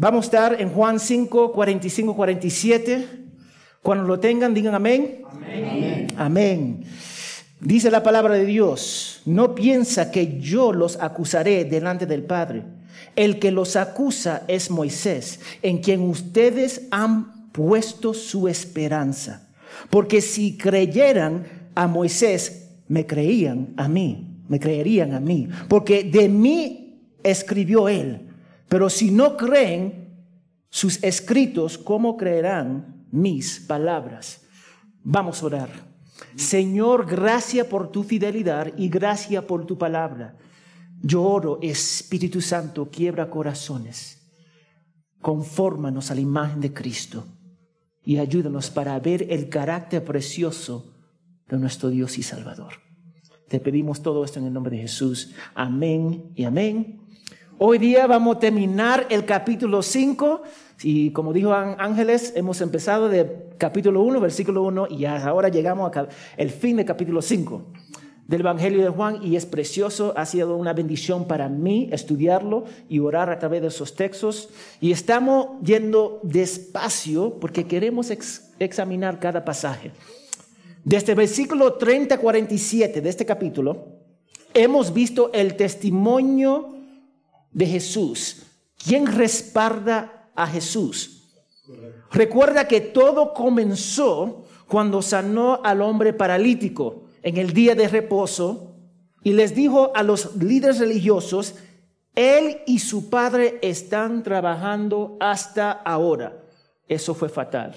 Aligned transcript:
Vamos 0.00 0.26
a 0.26 0.26
estar 0.26 0.60
en 0.60 0.68
Juan 0.68 1.00
5, 1.00 1.50
45, 1.50 2.14
47. 2.14 3.08
Cuando 3.82 4.04
lo 4.04 4.20
tengan, 4.20 4.54
digan 4.54 4.76
amén. 4.76 5.22
Amén. 5.28 6.06
amén. 6.16 6.84
Dice 7.58 7.90
la 7.90 8.04
palabra 8.04 8.34
de 8.34 8.44
Dios, 8.44 9.22
no 9.26 9.56
piensa 9.56 10.12
que 10.12 10.38
yo 10.38 10.72
los 10.72 11.00
acusaré 11.00 11.64
delante 11.64 12.06
del 12.06 12.22
Padre. 12.22 12.62
El 13.16 13.40
que 13.40 13.50
los 13.50 13.74
acusa 13.74 14.44
es 14.46 14.70
Moisés, 14.70 15.40
en 15.62 15.78
quien 15.78 16.02
ustedes 16.02 16.86
han 16.92 17.50
puesto 17.50 18.14
su 18.14 18.46
esperanza. 18.46 19.48
Porque 19.90 20.20
si 20.20 20.56
creyeran 20.56 21.70
a 21.74 21.88
Moisés, 21.88 22.68
me 22.86 23.04
creían 23.04 23.74
a 23.76 23.88
mí, 23.88 24.44
me 24.46 24.60
creerían 24.60 25.12
a 25.12 25.18
mí, 25.18 25.48
porque 25.68 26.04
de 26.04 26.28
mí 26.28 27.00
escribió 27.24 27.88
él. 27.88 28.27
Pero 28.68 28.90
si 28.90 29.10
no 29.10 29.36
creen 29.36 30.24
sus 30.68 31.02
escritos, 31.02 31.78
¿cómo 31.78 32.16
creerán 32.16 33.06
mis 33.10 33.60
palabras? 33.60 34.42
Vamos 35.02 35.42
a 35.42 35.46
orar. 35.46 35.88
Señor, 36.36 37.06
gracias 37.06 37.66
por 37.66 37.90
tu 37.90 38.02
fidelidad 38.02 38.72
y 38.76 38.88
gracias 38.88 39.44
por 39.44 39.66
tu 39.66 39.78
palabra. 39.78 40.36
Yo 41.00 41.22
oro, 41.22 41.58
Espíritu 41.62 42.40
Santo, 42.40 42.90
quiebra 42.90 43.30
corazones, 43.30 44.28
confórmanos 45.20 46.10
a 46.10 46.14
la 46.14 46.20
imagen 46.20 46.60
de 46.60 46.72
Cristo 46.72 47.24
y 48.02 48.18
ayúdanos 48.18 48.70
para 48.70 48.98
ver 48.98 49.26
el 49.30 49.48
carácter 49.48 50.04
precioso 50.04 50.94
de 51.48 51.58
nuestro 51.58 51.88
Dios 51.88 52.18
y 52.18 52.22
Salvador. 52.22 52.74
Te 53.48 53.60
pedimos 53.60 54.02
todo 54.02 54.24
esto 54.24 54.40
en 54.40 54.46
el 54.46 54.52
nombre 54.52 54.76
de 54.76 54.82
Jesús. 54.82 55.34
Amén 55.54 56.32
y 56.34 56.44
amén. 56.44 57.00
Hoy 57.60 57.78
día 57.78 58.06
vamos 58.06 58.36
a 58.36 58.38
terminar 58.38 59.08
el 59.10 59.24
capítulo 59.24 59.82
5 59.82 60.42
y 60.84 61.10
como 61.10 61.32
dijo 61.32 61.52
Ángeles, 61.52 62.32
hemos 62.36 62.60
empezado 62.60 63.08
de 63.08 63.48
capítulo 63.58 64.02
1, 64.02 64.20
versículo 64.20 64.62
1 64.62 64.86
y 64.90 65.06
ahora 65.06 65.48
llegamos 65.48 65.90
al 65.96 66.50
fin 66.50 66.76
del 66.76 66.86
capítulo 66.86 67.20
5 67.20 67.64
del 68.28 68.42
Evangelio 68.42 68.84
de 68.84 68.90
Juan 68.90 69.18
y 69.24 69.34
es 69.34 69.44
precioso, 69.44 70.14
ha 70.16 70.24
sido 70.24 70.56
una 70.56 70.72
bendición 70.72 71.26
para 71.26 71.48
mí 71.48 71.88
estudiarlo 71.90 72.62
y 72.88 73.00
orar 73.00 73.28
a 73.28 73.40
través 73.40 73.62
de 73.62 73.68
esos 73.68 73.96
textos. 73.96 74.50
Y 74.80 74.92
estamos 74.92 75.60
yendo 75.60 76.20
despacio 76.22 77.40
porque 77.40 77.66
queremos 77.66 78.12
examinar 78.60 79.18
cada 79.18 79.44
pasaje. 79.44 79.90
Desde 80.84 81.10
el 81.10 81.18
versículo 81.18 81.74
30 81.74 82.14
a 82.14 82.18
47 82.18 83.00
de 83.00 83.08
este 83.08 83.26
capítulo, 83.26 83.96
hemos 84.54 84.94
visto 84.94 85.32
el 85.32 85.56
testimonio 85.56 86.77
de 87.52 87.66
Jesús. 87.66 88.42
¿Quién 88.76 89.06
respalda 89.06 90.30
a 90.34 90.46
Jesús? 90.46 91.18
Recuerda 92.12 92.68
que 92.68 92.80
todo 92.80 93.34
comenzó 93.34 94.44
cuando 94.66 95.02
sanó 95.02 95.60
al 95.64 95.82
hombre 95.82 96.12
paralítico 96.12 97.04
en 97.22 97.36
el 97.36 97.52
día 97.52 97.74
de 97.74 97.88
reposo 97.88 98.76
y 99.22 99.32
les 99.32 99.54
dijo 99.54 99.92
a 99.94 100.02
los 100.02 100.36
líderes 100.36 100.78
religiosos, 100.78 101.56
él 102.14 102.62
y 102.66 102.78
su 102.78 103.10
padre 103.10 103.58
están 103.62 104.22
trabajando 104.22 105.16
hasta 105.20 105.70
ahora. 105.70 106.44
Eso 106.88 107.14
fue 107.14 107.28
fatal 107.28 107.74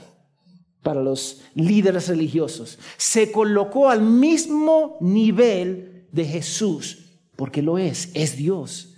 para 0.82 1.02
los 1.02 1.42
líderes 1.54 2.08
religiosos. 2.08 2.80
Se 2.98 3.32
colocó 3.32 3.90
al 3.90 4.02
mismo 4.02 4.98
nivel 5.00 6.08
de 6.12 6.26
Jesús, 6.26 7.06
porque 7.36 7.62
lo 7.62 7.78
es, 7.78 8.10
es 8.14 8.36
Dios. 8.36 8.91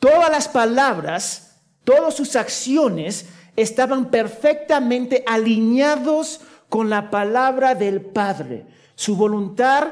Todas 0.00 0.30
las 0.30 0.48
palabras, 0.48 1.60
todas 1.84 2.14
sus 2.14 2.34
acciones 2.34 3.26
estaban 3.54 4.10
perfectamente 4.10 5.22
alineados 5.26 6.40
con 6.70 6.88
la 6.88 7.10
palabra 7.10 7.74
del 7.74 8.00
Padre. 8.00 8.66
Su 8.94 9.14
voluntad 9.14 9.88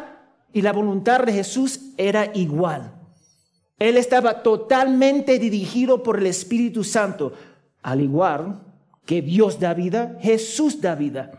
y 0.53 0.62
la 0.62 0.72
voluntad 0.72 1.21
de 1.25 1.32
Jesús 1.34 1.81
era 1.99 2.31
igual. 2.34 2.94
Él 3.78 3.99
estaba 3.99 4.43
totalmente 4.43 5.38
dirigido 5.38 6.03
por 6.03 6.19
el 6.19 6.27
Espíritu 6.27 6.82
Santo, 6.84 7.34
al 7.82 8.00
igual 8.00 8.62
que 9.05 9.21
Dios 9.21 9.61
da 9.61 9.75
vida, 9.75 10.16
Jesús 10.21 10.81
da 10.81 10.94
vida, 10.94 11.32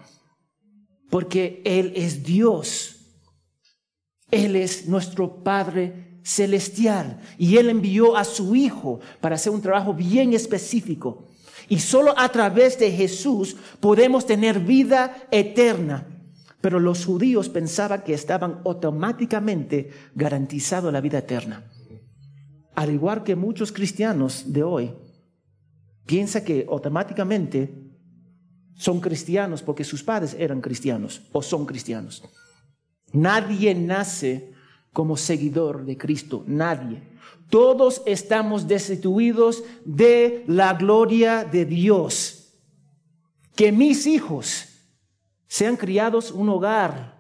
porque 1.10 1.62
Él 1.66 1.94
es 1.96 2.24
Dios. 2.24 2.96
Él 4.32 4.56
es 4.56 4.88
nuestro 4.88 5.44
Padre 5.44 6.09
celestial 6.30 7.20
y 7.40 7.58
Él 7.58 7.70
envió 7.70 8.16
a 8.16 8.24
su 8.24 8.56
Hijo 8.56 9.00
para 9.20 9.36
hacer 9.36 9.52
un 9.52 9.62
trabajo 9.62 9.94
bien 9.94 10.34
específico. 10.34 11.28
Y 11.68 11.80
solo 11.80 12.14
a 12.18 12.30
través 12.30 12.78
de 12.78 12.92
Jesús 12.92 13.56
podemos 13.80 14.26
tener 14.26 14.60
vida 14.60 15.28
eterna. 15.32 16.08
Pero 16.62 16.80
los 16.80 17.06
judíos 17.06 17.50
pensaban 17.50 18.04
que 18.04 18.14
estaban 18.14 18.62
automáticamente 18.66 19.90
garantizado 20.14 20.92
la 20.92 21.02
vida 21.02 21.20
eterna. 21.20 21.64
Al 22.76 22.92
igual 22.92 23.24
que 23.24 23.36
muchos 23.36 23.72
cristianos 23.72 24.54
de 24.54 24.64
hoy, 24.64 24.94
piensa 26.06 26.44
que 26.44 26.66
automáticamente 26.70 27.74
son 28.76 29.00
cristianos 29.00 29.62
porque 29.62 29.84
sus 29.84 30.04
padres 30.04 30.36
eran 30.38 30.62
cristianos 30.62 31.24
o 31.32 31.42
son 31.42 31.66
cristianos. 31.66 32.24
Nadie 33.14 33.74
nace 33.74 34.54
como 34.94 35.18
seguidor 35.18 35.86
de 35.86 35.98
Cristo, 35.98 36.44
nadie. 36.48 37.04
Todos 37.50 38.02
estamos 38.06 38.68
destituidos 38.68 39.64
de 39.86 40.44
la 40.48 40.74
gloria 40.74 41.44
de 41.44 41.66
Dios. 41.66 42.54
Que 43.56 43.72
mis 43.72 44.06
hijos 44.08 44.68
sean 45.48 45.76
criados 45.76 46.32
un 46.32 46.50
hogar 46.50 47.18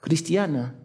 cristiana 0.00 0.80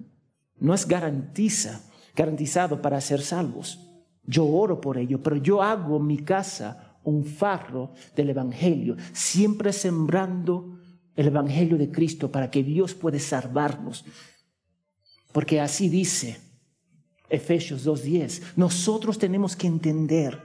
no 0.60 0.74
es 0.74 0.88
garantiza, 0.88 1.84
garantizado 2.16 2.82
para 2.82 3.00
ser 3.02 3.22
salvos. 3.22 3.80
Yo 4.24 4.46
oro 4.48 4.80
por 4.82 4.98
ello, 4.98 5.22
pero 5.22 5.36
yo 5.36 5.62
hago 5.62 6.00
mi 6.00 6.18
casa 6.18 6.98
un 7.04 7.26
farro 7.26 7.92
del 8.16 8.30
Evangelio, 8.30 8.96
siempre 9.12 9.74
sembrando 9.74 10.80
el 11.16 11.28
Evangelio 11.28 11.78
de 11.78 11.92
Cristo 11.92 12.32
para 12.32 12.50
que 12.50 12.64
Dios 12.64 12.94
pueda 12.94 13.20
salvarnos 13.20 14.06
porque 15.34 15.60
así 15.60 15.90
dice 15.90 16.40
Efesios 17.30 17.86
2.10. 17.86 18.54
Nosotros 18.56 19.18
tenemos 19.18 19.56
que 19.56 19.68
entender, 19.68 20.40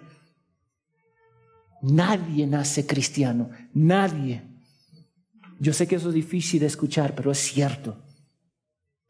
nadie 1.82 2.46
nace 2.46 2.86
cristiano, 2.86 3.50
nadie. 3.74 4.42
Yo 5.60 5.72
sé 5.72 5.86
que 5.86 5.96
eso 5.96 6.08
es 6.08 6.14
difícil 6.14 6.60
de 6.60 6.66
escuchar, 6.66 7.14
pero 7.14 7.30
es 7.30 7.38
cierto. 7.38 7.96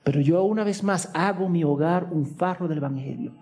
Pero 0.02 0.20
yo 0.20 0.42
una 0.42 0.64
vez 0.64 0.82
más 0.82 1.10
hago 1.14 1.48
mi 1.48 1.62
hogar 1.64 2.08
un 2.10 2.26
farro 2.26 2.66
del 2.66 2.78
Evangelio. 2.78 3.34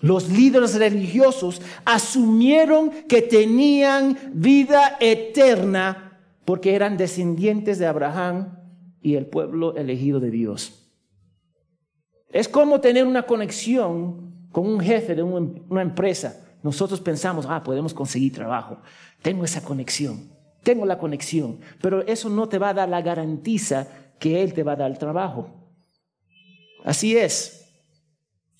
Los 0.00 0.28
líderes 0.28 0.74
religiosos 0.76 1.60
asumieron 1.84 2.90
que 3.08 3.22
tenían 3.22 4.16
vida 4.32 4.96
eterna 5.00 6.20
porque 6.44 6.74
eran 6.74 6.96
descendientes 6.96 7.78
de 7.78 7.86
Abraham 7.86 8.58
y 9.02 9.16
el 9.16 9.26
pueblo 9.26 9.76
elegido 9.76 10.18
de 10.20 10.30
Dios. 10.30 10.87
Es 12.30 12.48
como 12.48 12.80
tener 12.80 13.06
una 13.06 13.24
conexión 13.24 14.48
con 14.52 14.66
un 14.66 14.80
jefe 14.80 15.14
de 15.14 15.22
una 15.22 15.82
empresa. 15.82 16.44
Nosotros 16.62 17.00
pensamos, 17.00 17.46
ah, 17.48 17.62
podemos 17.62 17.94
conseguir 17.94 18.32
trabajo. 18.32 18.78
Tengo 19.22 19.44
esa 19.44 19.62
conexión, 19.62 20.30
tengo 20.62 20.84
la 20.84 20.98
conexión, 20.98 21.60
pero 21.80 22.06
eso 22.06 22.28
no 22.28 22.48
te 22.48 22.58
va 22.58 22.70
a 22.70 22.74
dar 22.74 22.88
la 22.88 23.02
garantía 23.02 24.14
que 24.18 24.42
Él 24.42 24.52
te 24.52 24.62
va 24.62 24.72
a 24.72 24.76
dar 24.76 24.90
el 24.90 24.98
trabajo. 24.98 25.48
Así 26.84 27.16
es. 27.16 27.66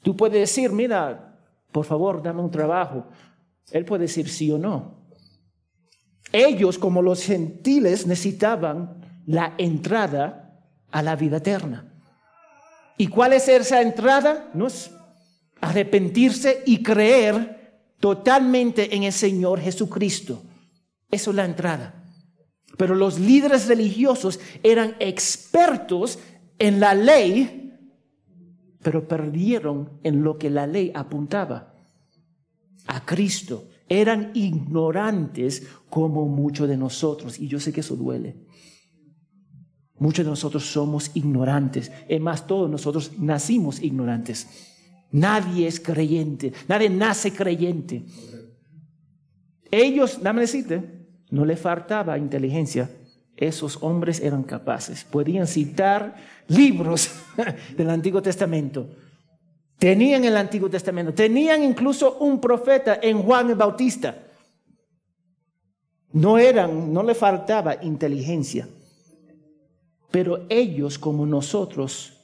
Tú 0.02 0.16
puedes 0.16 0.38
decir, 0.40 0.70
mira, 0.72 1.38
por 1.72 1.84
favor, 1.84 2.22
dame 2.22 2.40
un 2.40 2.50
trabajo. 2.50 3.06
Él 3.70 3.84
puede 3.84 4.02
decir 4.02 4.28
sí 4.28 4.50
o 4.50 4.58
no. 4.58 4.98
Ellos, 6.32 6.78
como 6.78 7.02
los 7.02 7.24
gentiles, 7.24 8.06
necesitaban 8.06 9.00
la 9.26 9.54
entrada 9.58 10.62
a 10.90 11.02
la 11.02 11.16
vida 11.16 11.38
eterna. 11.38 11.92
¿Y 12.98 13.06
cuál 13.06 13.32
es 13.32 13.48
esa 13.48 13.80
entrada? 13.80 14.50
No 14.52 14.66
es 14.66 14.90
arrepentirse 15.60 16.62
y 16.66 16.82
creer 16.82 17.58
totalmente 18.00 18.94
en 18.94 19.04
el 19.04 19.12
Señor 19.12 19.60
Jesucristo. 19.60 20.42
Eso 21.10 21.30
es 21.30 21.36
la 21.36 21.44
entrada. 21.44 22.04
Pero 22.76 22.94
los 22.94 23.18
líderes 23.18 23.66
religiosos 23.66 24.40
eran 24.62 24.94
expertos 25.00 26.18
en 26.58 26.80
la 26.80 26.94
ley, 26.94 27.72
pero 28.82 29.06
perdieron 29.06 30.00
en 30.02 30.22
lo 30.22 30.38
que 30.38 30.50
la 30.50 30.66
ley 30.66 30.92
apuntaba. 30.94 31.74
A 32.86 33.04
Cristo. 33.04 33.68
Eran 33.90 34.32
ignorantes 34.34 35.66
como 35.88 36.26
muchos 36.26 36.68
de 36.68 36.76
nosotros. 36.76 37.38
Y 37.38 37.48
yo 37.48 37.58
sé 37.58 37.72
que 37.72 37.80
eso 37.80 37.96
duele. 37.96 38.36
Muchos 39.98 40.24
de 40.24 40.30
nosotros 40.30 40.64
somos 40.64 41.10
ignorantes. 41.14 41.90
Es 42.08 42.20
más, 42.20 42.46
todos 42.46 42.70
nosotros 42.70 43.12
nacimos 43.18 43.82
ignorantes. 43.82 44.46
Nadie 45.10 45.66
es 45.66 45.80
creyente. 45.80 46.52
Nadie 46.68 46.88
nace 46.88 47.32
creyente. 47.32 48.04
Ellos, 49.70 50.22
dame 50.22 50.42
decirte, 50.42 50.82
no 51.30 51.44
le 51.44 51.56
faltaba 51.56 52.16
inteligencia. 52.16 52.90
Esos 53.36 53.78
hombres 53.82 54.20
eran 54.20 54.42
capaces. 54.42 55.04
Podían 55.04 55.46
citar 55.46 56.16
libros 56.48 57.10
del 57.76 57.90
Antiguo 57.90 58.22
Testamento. 58.22 58.88
Tenían 59.78 60.24
el 60.24 60.36
Antiguo 60.36 60.68
Testamento. 60.68 61.14
Tenían 61.14 61.62
incluso 61.62 62.18
un 62.18 62.40
profeta 62.40 62.98
en 63.02 63.22
Juan 63.22 63.50
el 63.50 63.56
Bautista. 63.56 64.16
No 66.12 66.38
eran, 66.38 66.92
no 66.92 67.02
le 67.02 67.14
faltaba 67.14 67.82
inteligencia. 67.82 68.68
Pero 70.10 70.46
ellos, 70.48 70.98
como 70.98 71.26
nosotros, 71.26 72.18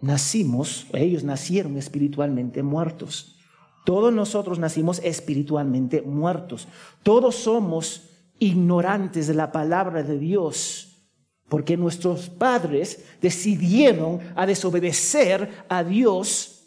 nacimos, 0.00 0.86
ellos 0.92 1.24
nacieron 1.24 1.76
espiritualmente 1.76 2.62
muertos. 2.62 3.36
Todos 3.84 4.12
nosotros 4.12 4.58
nacimos 4.58 5.00
espiritualmente 5.04 6.02
muertos. 6.02 6.66
Todos 7.02 7.36
somos 7.36 8.10
ignorantes 8.38 9.26
de 9.26 9.34
la 9.34 9.52
palabra 9.52 10.02
de 10.02 10.18
Dios, 10.18 11.08
porque 11.48 11.76
nuestros 11.76 12.28
padres 12.28 13.04
decidieron 13.20 14.20
a 14.34 14.46
desobedecer 14.46 15.64
a 15.68 15.84
Dios. 15.84 16.64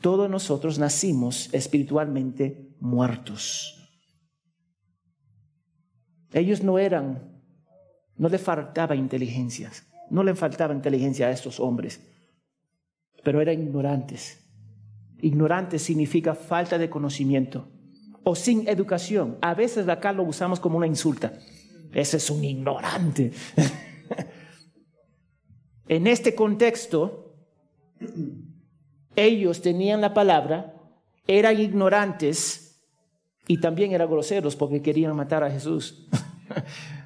Todos 0.00 0.30
nosotros 0.30 0.78
nacimos 0.78 1.52
espiritualmente 1.52 2.76
muertos. 2.78 3.74
Ellos 6.32 6.62
no 6.62 6.78
eran 6.78 7.27
no 8.18 8.28
le 8.28 8.38
faltaba 8.38 8.96
inteligencia, 8.96 9.70
no 10.10 10.22
le 10.22 10.34
faltaba 10.34 10.74
inteligencia 10.74 11.28
a 11.28 11.30
estos 11.30 11.60
hombres, 11.60 12.00
pero 13.22 13.40
eran 13.40 13.62
ignorantes. 13.62 14.44
Ignorantes 15.20 15.82
significa 15.82 16.34
falta 16.34 16.78
de 16.78 16.90
conocimiento 16.90 17.68
o 18.24 18.34
sin 18.34 18.68
educación. 18.68 19.38
A 19.40 19.54
veces 19.54 19.88
acá 19.88 20.12
lo 20.12 20.22
usamos 20.22 20.60
como 20.60 20.76
una 20.76 20.86
insulta. 20.86 21.38
Ese 21.92 22.18
es 22.18 22.30
un 22.30 22.44
ignorante. 22.44 23.32
en 25.88 26.06
este 26.06 26.34
contexto, 26.34 27.34
ellos 29.16 29.62
tenían 29.62 30.00
la 30.00 30.14
palabra, 30.14 30.74
eran 31.26 31.58
ignorantes 31.58 32.80
y 33.46 33.60
también 33.60 33.92
eran 33.92 34.10
groseros 34.10 34.54
porque 34.54 34.82
querían 34.82 35.16
matar 35.16 35.42
a 35.42 35.50
Jesús. 35.50 36.08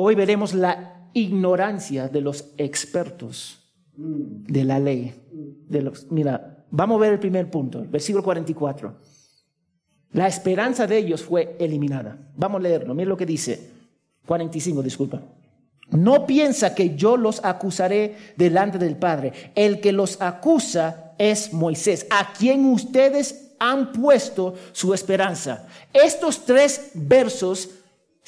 Hoy 0.00 0.14
veremos 0.14 0.54
la 0.54 1.10
ignorancia 1.12 2.06
de 2.06 2.20
los 2.20 2.52
expertos 2.56 3.58
de 3.96 4.62
la 4.62 4.78
ley. 4.78 5.12
Mira, 6.10 6.64
vamos 6.70 6.98
a 6.98 7.00
ver 7.00 7.14
el 7.14 7.18
primer 7.18 7.50
punto, 7.50 7.84
versículo 7.90 8.22
44. 8.22 8.94
La 10.12 10.28
esperanza 10.28 10.86
de 10.86 10.98
ellos 10.98 11.24
fue 11.24 11.56
eliminada. 11.58 12.16
Vamos 12.36 12.60
a 12.60 12.62
leerlo. 12.62 12.94
Mira 12.94 13.08
lo 13.08 13.16
que 13.16 13.26
dice. 13.26 13.70
45, 14.24 14.84
disculpa. 14.84 15.20
No 15.90 16.26
piensa 16.26 16.76
que 16.76 16.94
yo 16.94 17.16
los 17.16 17.44
acusaré 17.44 18.14
delante 18.36 18.78
del 18.78 18.96
Padre. 18.96 19.32
El 19.56 19.80
que 19.80 19.90
los 19.90 20.22
acusa 20.22 21.14
es 21.18 21.52
Moisés, 21.52 22.06
a 22.10 22.34
quien 22.34 22.66
ustedes 22.66 23.56
han 23.58 23.90
puesto 23.90 24.54
su 24.70 24.94
esperanza. 24.94 25.66
Estos 25.92 26.44
tres 26.44 26.92
versos 26.94 27.70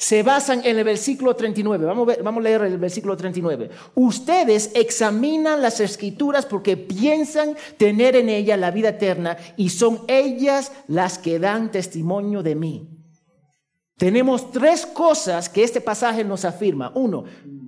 se 0.01 0.23
basan 0.23 0.61
en 0.65 0.79
el 0.79 0.83
versículo 0.83 1.35
39. 1.35 1.85
Vamos 1.85 2.09
a, 2.09 2.41
leer 2.41 2.63
el 2.63 2.79
versículo 2.79 3.15
39. 3.15 3.69
Ustedes 3.93 4.71
examinan 4.73 5.61
las 5.61 5.79
escrituras 5.79 6.47
porque 6.47 6.75
piensan 6.75 7.55
tener 7.77 8.15
en 8.15 8.27
ellas 8.27 8.57
la 8.57 8.71
vida 8.71 8.89
eterna 8.89 9.37
y 9.57 9.69
son 9.69 10.01
ellas 10.07 10.71
las 10.87 11.19
que 11.19 11.37
dan 11.37 11.69
testimonio 11.71 12.41
de 12.41 12.55
mí. 12.55 12.89
Tenemos 13.95 14.51
tres 14.51 14.87
cosas 14.87 15.47
que 15.47 15.63
este 15.63 15.81
pasaje 15.81 16.23
nos 16.23 16.45
afirma. 16.45 16.91
Uno, 16.95 17.25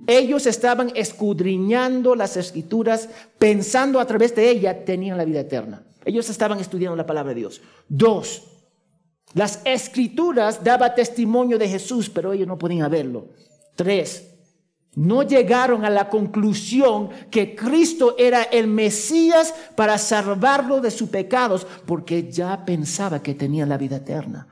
ellos 0.08 0.48
estaban 0.48 0.90
escudriñando 0.96 2.16
las 2.16 2.36
escrituras, 2.36 3.08
pensando 3.38 4.00
a 4.00 4.06
través 4.08 4.34
de 4.34 4.50
ellas 4.50 4.84
tenían 4.84 5.18
la 5.18 5.24
vida 5.24 5.38
eterna. 5.38 5.86
Ellos 6.04 6.28
estaban 6.28 6.58
estudiando 6.58 6.96
la 6.96 7.06
palabra 7.06 7.32
de 7.32 7.38
Dios. 7.38 7.62
Dos, 7.88 8.53
las 9.34 9.60
escrituras 9.64 10.62
daban 10.62 10.94
testimonio 10.94 11.58
de 11.58 11.68
Jesús, 11.68 12.08
pero 12.08 12.32
ellos 12.32 12.46
no 12.46 12.56
podían 12.56 12.90
verlo. 12.90 13.28
Tres, 13.74 14.34
no 14.94 15.24
llegaron 15.24 15.84
a 15.84 15.90
la 15.90 16.08
conclusión 16.08 17.10
que 17.30 17.56
Cristo 17.56 18.14
era 18.16 18.44
el 18.44 18.68
Mesías 18.68 19.52
para 19.74 19.98
salvarlo 19.98 20.80
de 20.80 20.92
sus 20.92 21.08
pecados, 21.08 21.66
porque 21.84 22.30
ya 22.30 22.64
pensaba 22.64 23.20
que 23.20 23.34
tenía 23.34 23.66
la 23.66 23.76
vida 23.76 23.96
eterna. 23.96 24.46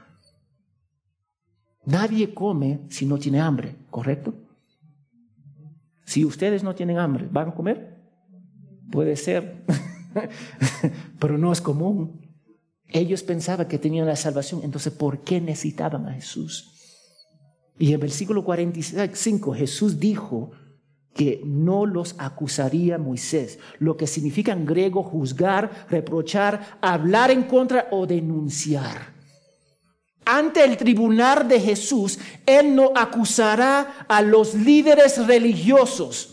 Nadie 1.85 2.35
come 2.35 2.81
si 2.89 3.07
no 3.07 3.19
tiene 3.19 3.41
hambre, 3.41 3.77
¿correcto? 3.91 4.35
Si 6.05 6.25
ustedes 6.25 6.63
no 6.65 6.75
tienen 6.75 6.99
hambre, 6.99 7.29
¿van 7.31 7.51
a 7.51 7.55
comer? 7.55 8.03
Puede 8.91 9.17
ser, 9.17 9.65
pero 11.21 11.39
no 11.39 11.53
es 11.53 11.61
común. 11.61 12.22
Ellos 12.93 13.23
pensaban 13.23 13.69
que 13.69 13.79
tenían 13.79 14.07
la 14.07 14.17
salvación, 14.17 14.61
entonces 14.63 14.93
¿por 14.93 15.21
qué 15.21 15.41
necesitaban 15.41 16.07
a 16.07 16.13
Jesús? 16.13 16.69
Y 17.79 17.89
en 17.89 17.93
el 17.95 17.99
versículo 17.99 18.45
45 18.45 19.55
Jesús 19.55 19.99
dijo 19.99 20.53
que 21.15 21.43
no 21.45 21.87
los 21.87 22.15
acusaría 22.19 22.99
Moisés, 22.99 23.59
lo 23.79 23.97
que 23.97 24.07
significa 24.07 24.53
en 24.53 24.65
griego 24.65 25.03
juzgar, 25.03 25.87
reprochar, 25.91 26.79
hablar 26.81 27.31
en 27.31 27.45
contra 27.45 27.89
o 27.91 28.07
denunciar. 28.07 29.13
Ante 30.25 30.65
el 30.65 30.77
tribunal 30.77 31.49
de 31.49 31.61
Jesús, 31.61 32.19
Él 32.47 32.75
no 32.75 32.93
acusará 32.95 34.07
a 34.09 34.23
los 34.23 34.55
líderes 34.55 35.27
religiosos. 35.27 36.29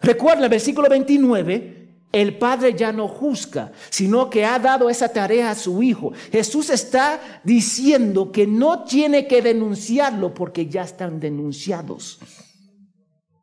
Recuerda 0.00 0.44
el 0.44 0.50
versículo 0.50 0.88
29, 0.88 1.73
el 2.14 2.38
Padre 2.38 2.74
ya 2.74 2.92
no 2.92 3.08
juzga, 3.08 3.72
sino 3.90 4.30
que 4.30 4.44
ha 4.44 4.60
dado 4.60 4.88
esa 4.88 5.08
tarea 5.08 5.50
a 5.50 5.54
su 5.56 5.82
Hijo. 5.82 6.12
Jesús 6.30 6.70
está 6.70 7.40
diciendo 7.42 8.30
que 8.30 8.46
no 8.46 8.84
tiene 8.84 9.26
que 9.26 9.42
denunciarlo 9.42 10.32
porque 10.32 10.68
ya 10.68 10.82
están 10.82 11.18
denunciados. 11.18 12.20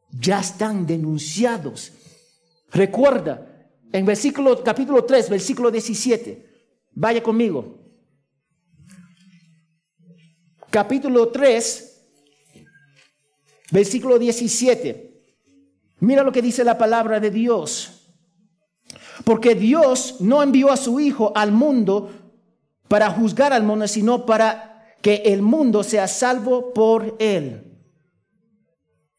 Ya 0.10 0.40
están 0.40 0.88
denunciados. 0.88 1.92
Recuerda, 2.72 3.70
en 3.92 4.06
versículo, 4.06 4.64
capítulo 4.64 5.04
3, 5.04 5.30
versículo 5.30 5.70
17. 5.70 6.46
Vaya 6.94 7.22
conmigo. 7.22 7.78
Capítulo 10.70 11.28
3, 11.28 12.04
versículo 13.72 14.18
17. 14.18 15.12
Mira 16.00 16.24
lo 16.24 16.32
que 16.32 16.42
dice 16.42 16.64
la 16.64 16.78
palabra 16.78 17.20
de 17.20 17.32
Dios. 17.32 18.01
Porque 19.24 19.56
Dios 19.56 20.18
no 20.20 20.42
envió 20.42 20.72
a 20.72 20.78
su 20.78 21.00
Hijo 21.00 21.32
al 21.36 21.52
mundo 21.52 22.10
para 22.88 23.10
juzgar 23.10 23.54
al 23.54 23.64
mundo, 23.64 23.88
sino 23.88 24.26
para 24.26 24.96
que 25.02 25.24
el 25.26 25.42
mundo 25.42 25.84
sea 25.84 26.08
salvo 26.08 26.74
por 26.74 27.16
él. 27.20 27.68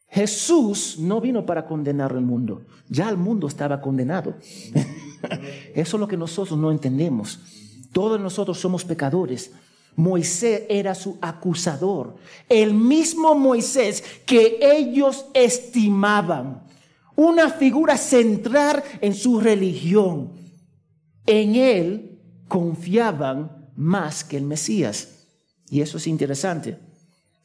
Jesús 0.07 0.97
no 0.99 1.19
vino 1.19 1.45
para 1.45 1.65
condenar 1.65 2.11
al 2.11 2.21
mundo, 2.21 2.65
ya 2.87 3.09
el 3.09 3.17
mundo 3.17 3.47
estaba 3.47 3.81
condenado. 3.81 4.35
Eso 5.73 5.97
es 5.97 5.99
lo 5.99 6.07
que 6.07 6.17
nosotros 6.17 6.57
no 6.59 6.71
entendemos. 6.71 7.39
Todos 7.91 8.19
nosotros 8.19 8.59
somos 8.59 8.85
pecadores. 8.85 9.51
Moisés 9.95 10.63
era 10.69 10.95
su 10.95 11.17
acusador, 11.21 12.15
el 12.49 12.73
mismo 12.73 13.35
Moisés 13.35 14.03
que 14.25 14.57
ellos 14.59 15.25
estimaban 15.35 16.63
una 17.15 17.49
figura 17.49 17.97
central 17.97 18.83
en 19.01 19.13
su 19.13 19.39
religión. 19.39 20.31
En 21.25 21.55
él 21.55 22.19
confiaban 22.47 23.69
más 23.75 24.23
que 24.23 24.37
el 24.37 24.43
Mesías. 24.43 25.27
Y 25.69 25.81
eso 25.81 25.97
es 25.97 26.07
interesante. 26.07 26.77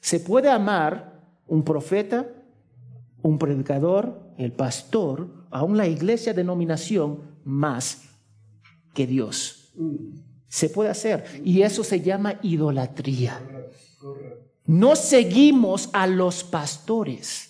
Se 0.00 0.20
puede 0.20 0.50
amar 0.50 1.22
un 1.46 1.62
profeta, 1.62 2.26
un 3.22 3.38
predicador, 3.38 4.32
el 4.36 4.52
pastor, 4.52 5.46
aún 5.50 5.76
la 5.76 5.86
iglesia 5.86 6.34
denominación 6.34 7.22
más 7.44 8.02
que 8.94 9.06
Dios. 9.06 9.72
Se 10.48 10.70
puede 10.70 10.90
hacer. 10.90 11.24
Y 11.44 11.62
eso 11.62 11.84
se 11.84 12.00
llama 12.00 12.38
idolatría. 12.42 13.40
No 14.66 14.96
seguimos 14.96 15.88
a 15.92 16.06
los 16.06 16.44
pastores 16.44 17.47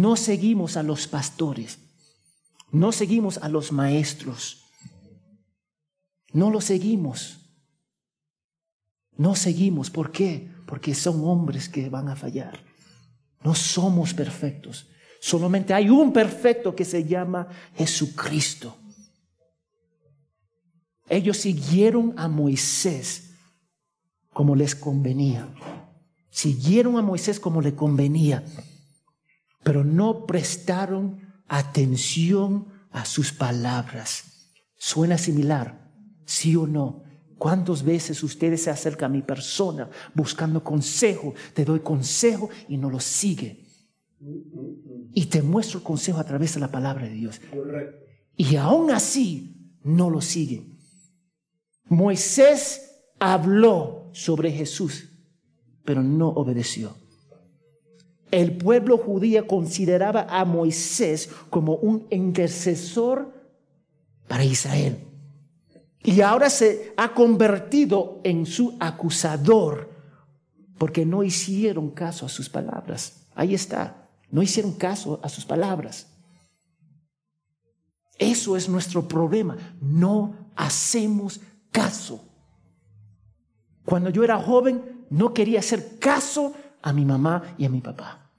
no 0.00 0.16
seguimos 0.16 0.76
a 0.76 0.82
los 0.82 1.06
pastores, 1.06 1.78
no 2.70 2.92
seguimos 2.92 3.38
a 3.38 3.48
los 3.48 3.72
maestros, 3.72 4.62
no 6.32 6.50
los 6.50 6.64
seguimos. 6.64 7.38
No 9.18 9.36
seguimos, 9.36 9.90
¿por 9.90 10.10
qué? 10.10 10.50
Porque 10.66 10.94
son 10.94 11.22
hombres 11.24 11.68
que 11.68 11.90
van 11.90 12.08
a 12.08 12.16
fallar. 12.16 12.64
No 13.44 13.54
somos 13.54 14.14
perfectos. 14.14 14.88
Solamente 15.20 15.74
hay 15.74 15.90
un 15.90 16.12
perfecto 16.12 16.74
que 16.74 16.86
se 16.86 17.04
llama 17.04 17.46
Jesucristo. 17.76 18.74
Ellos 21.10 21.36
siguieron 21.36 22.14
a 22.16 22.26
Moisés 22.26 23.34
como 24.32 24.56
les 24.56 24.74
convenía. 24.74 25.54
Siguieron 26.30 26.96
a 26.96 27.02
Moisés 27.02 27.38
como 27.38 27.60
le 27.60 27.74
convenía, 27.74 28.42
pero 29.62 29.84
no 29.84 30.26
prestaron 30.26 31.20
atención 31.48 32.68
a 32.90 33.04
sus 33.04 33.32
palabras. 33.32 34.52
¿Suena 34.76 35.18
similar? 35.18 35.90
¿Sí 36.24 36.56
o 36.56 36.66
no? 36.66 37.04
¿Cuántas 37.38 37.82
veces 37.82 38.22
ustedes 38.22 38.62
se 38.62 38.70
acercan 38.70 39.10
a 39.10 39.14
mi 39.14 39.22
persona 39.22 39.90
buscando 40.14 40.62
consejo? 40.62 41.34
Te 41.54 41.64
doy 41.64 41.80
consejo 41.80 42.48
y 42.68 42.76
no 42.76 42.88
lo 42.88 43.00
sigue. 43.00 43.66
Y 45.12 45.26
te 45.26 45.42
muestro 45.42 45.78
el 45.78 45.84
consejo 45.84 46.18
a 46.18 46.24
través 46.24 46.54
de 46.54 46.60
la 46.60 46.70
palabra 46.70 47.06
de 47.06 47.14
Dios. 47.14 47.40
Y 48.36 48.56
aún 48.56 48.90
así 48.90 49.76
no 49.82 50.08
lo 50.08 50.20
sigue. 50.20 50.78
Moisés 51.86 52.92
habló 53.18 54.10
sobre 54.12 54.52
Jesús, 54.52 55.08
pero 55.84 56.02
no 56.02 56.28
obedeció. 56.28 56.96
El 58.32 58.56
pueblo 58.56 58.96
judío 58.98 59.46
consideraba 59.46 60.26
a 60.28 60.44
Moisés 60.44 61.30
como 61.50 61.76
un 61.76 62.06
intercesor 62.10 63.30
para 64.26 64.42
Israel. 64.42 64.98
Y 66.02 66.22
ahora 66.22 66.50
se 66.50 66.94
ha 66.96 67.12
convertido 67.14 68.20
en 68.24 68.46
su 68.46 68.76
acusador 68.80 69.90
porque 70.78 71.04
no 71.04 71.22
hicieron 71.22 71.90
caso 71.90 72.26
a 72.26 72.30
sus 72.30 72.48
palabras. 72.48 73.26
Ahí 73.34 73.54
está, 73.54 74.08
no 74.30 74.42
hicieron 74.42 74.72
caso 74.72 75.20
a 75.22 75.28
sus 75.28 75.44
palabras. 75.44 76.08
Eso 78.18 78.56
es 78.56 78.68
nuestro 78.68 79.06
problema. 79.06 79.56
No 79.80 80.50
hacemos 80.56 81.40
caso. 81.70 82.24
Cuando 83.84 84.10
yo 84.10 84.24
era 84.24 84.38
joven, 84.38 85.04
no 85.10 85.34
quería 85.34 85.58
hacer 85.58 85.98
caso 85.98 86.54
a 86.82 86.92
mi 86.92 87.04
mamá 87.04 87.54
y 87.56 87.64
a 87.64 87.68
mi 87.68 87.80
papá. 87.80 88.30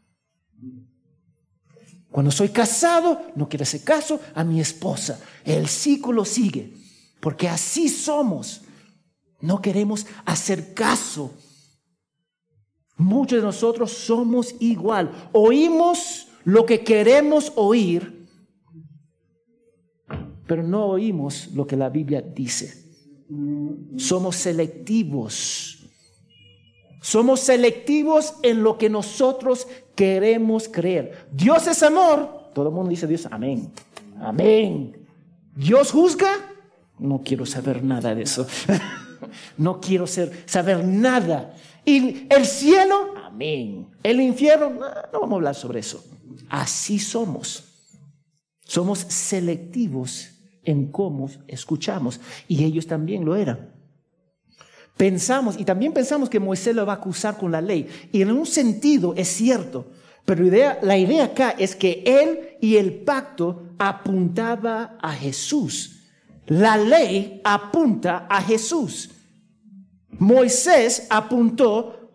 Cuando 2.11 2.31
soy 2.31 2.49
casado, 2.49 3.23
no 3.35 3.49
quiero 3.49 3.63
hacer 3.63 3.83
caso 3.83 4.19
a 4.35 4.43
mi 4.43 4.61
esposa. 4.61 5.19
El 5.43 5.67
ciclo 5.67 6.23
sigue, 6.25 6.75
porque 7.19 7.49
así 7.49 7.89
somos. 7.89 8.61
No 9.41 9.61
queremos 9.61 10.05
hacer 10.25 10.75
caso. 10.75 11.33
Muchos 12.97 13.39
de 13.39 13.43
nosotros 13.43 13.91
somos 13.91 14.55
igual. 14.59 15.29
Oímos 15.31 16.27
lo 16.43 16.65
que 16.65 16.83
queremos 16.83 17.51
oír, 17.55 18.27
pero 20.45 20.61
no 20.61 20.85
oímos 20.85 21.49
lo 21.53 21.65
que 21.65 21.75
la 21.75 21.89
Biblia 21.89 22.21
dice. 22.21 22.91
Somos 23.97 24.35
selectivos. 24.35 25.82
Somos 27.03 27.41
selectivos 27.41 28.35
en 28.43 28.63
lo 28.63 28.77
que 28.77 28.89
nosotros 28.89 29.67
queremos 29.93 30.69
creer. 30.69 31.27
Dios 31.33 31.67
es 31.67 31.83
amor. 31.83 32.51
Todo 32.55 32.69
el 32.69 32.73
mundo 32.73 32.91
dice 32.91 33.07
Dios, 33.07 33.27
amén. 33.29 33.73
Amén. 34.21 35.05
Dios 35.53 35.91
juzga. 35.91 36.31
No 36.97 37.21
quiero 37.21 37.45
saber 37.45 37.83
nada 37.83 38.15
de 38.15 38.21
eso. 38.21 38.47
no 39.57 39.81
quiero 39.81 40.07
ser, 40.07 40.43
saber 40.45 40.85
nada. 40.85 41.53
Y 41.83 42.25
el 42.33 42.45
cielo, 42.45 43.15
amén. 43.21 43.89
El 44.01 44.21
infierno, 44.21 44.69
no, 44.69 44.87
no 45.11 45.19
vamos 45.19 45.31
a 45.31 45.35
hablar 45.35 45.55
sobre 45.55 45.81
eso. 45.81 46.05
Así 46.47 46.99
somos. 46.99 47.65
Somos 48.61 48.99
selectivos 48.99 50.29
en 50.63 50.89
cómo 50.89 51.29
escuchamos. 51.49 52.21
Y 52.47 52.63
ellos 52.63 52.87
también 52.87 53.25
lo 53.25 53.35
eran. 53.35 53.73
Pensamos, 54.97 55.59
y 55.59 55.65
también 55.65 55.91
pensamos 55.91 56.29
que 56.29 56.39
Moisés 56.39 56.75
lo 56.75 56.85
va 56.85 56.93
a 56.93 56.97
acusar 56.97 57.37
con 57.37 57.51
la 57.51 57.61
ley. 57.61 57.87
Y 58.11 58.21
en 58.21 58.31
un 58.31 58.45
sentido 58.45 59.13
es 59.15 59.27
cierto, 59.27 59.87
pero 60.25 60.43
la 60.43 60.47
idea, 60.47 60.79
la 60.81 60.97
idea 60.97 61.23
acá 61.25 61.51
es 61.51 61.75
que 61.75 62.03
él 62.05 62.57
y 62.61 62.77
el 62.77 62.93
pacto 62.93 63.63
apuntaba 63.77 64.97
a 65.01 65.11
Jesús. 65.13 65.99
La 66.45 66.77
ley 66.77 67.41
apunta 67.43 68.27
a 68.29 68.41
Jesús. 68.41 69.09
Moisés 70.11 71.07
apuntó 71.09 72.09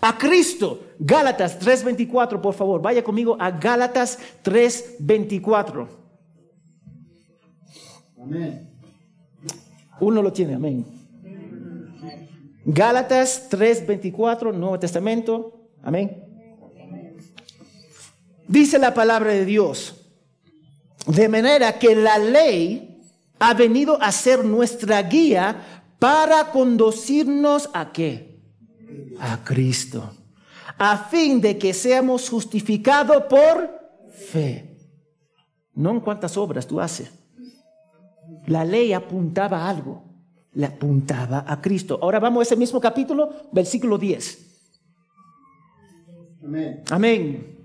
a 0.00 0.18
Cristo. 0.18 0.80
Gálatas 0.98 1.58
3:24, 1.58 2.40
por 2.40 2.54
favor, 2.54 2.82
vaya 2.82 3.02
conmigo 3.02 3.36
a 3.38 3.50
Gálatas 3.50 4.18
3:24. 4.42 5.88
Uno 10.00 10.22
lo 10.22 10.32
tiene, 10.32 10.54
amén. 10.54 11.01
Gálatas 12.64 13.48
3:24, 13.50 14.52
Nuevo 14.52 14.78
Testamento, 14.78 15.68
amén. 15.82 16.24
Dice 18.46 18.78
la 18.78 18.92
palabra 18.92 19.32
de 19.32 19.44
Dios, 19.44 20.06
de 21.06 21.28
manera 21.28 21.78
que 21.78 21.96
la 21.96 22.18
ley 22.18 23.00
ha 23.38 23.54
venido 23.54 24.00
a 24.00 24.12
ser 24.12 24.44
nuestra 24.44 25.02
guía 25.02 25.84
para 25.98 26.50
conducirnos 26.50 27.70
a 27.72 27.92
qué? 27.92 28.40
A 29.18 29.42
Cristo, 29.42 30.12
a 30.78 30.96
fin 30.98 31.40
de 31.40 31.58
que 31.58 31.72
seamos 31.72 32.28
justificados 32.28 33.24
por 33.24 33.70
fe. 34.12 34.76
No 35.74 35.90
en 35.90 36.00
cuántas 36.00 36.36
obras 36.36 36.66
tú 36.66 36.80
haces 36.80 37.10
la 38.46 38.64
ley 38.64 38.92
apuntaba 38.92 39.64
a 39.64 39.70
algo, 39.70 40.02
le 40.54 40.66
apuntaba 40.66 41.44
a 41.46 41.60
Cristo. 41.60 41.98
Ahora 42.02 42.20
vamos 42.20 42.40
a 42.40 42.42
ese 42.42 42.56
mismo 42.56 42.80
capítulo, 42.80 43.30
versículo 43.52 43.98
10. 43.98 44.38
Amén. 46.44 46.82
Amén. 46.90 47.58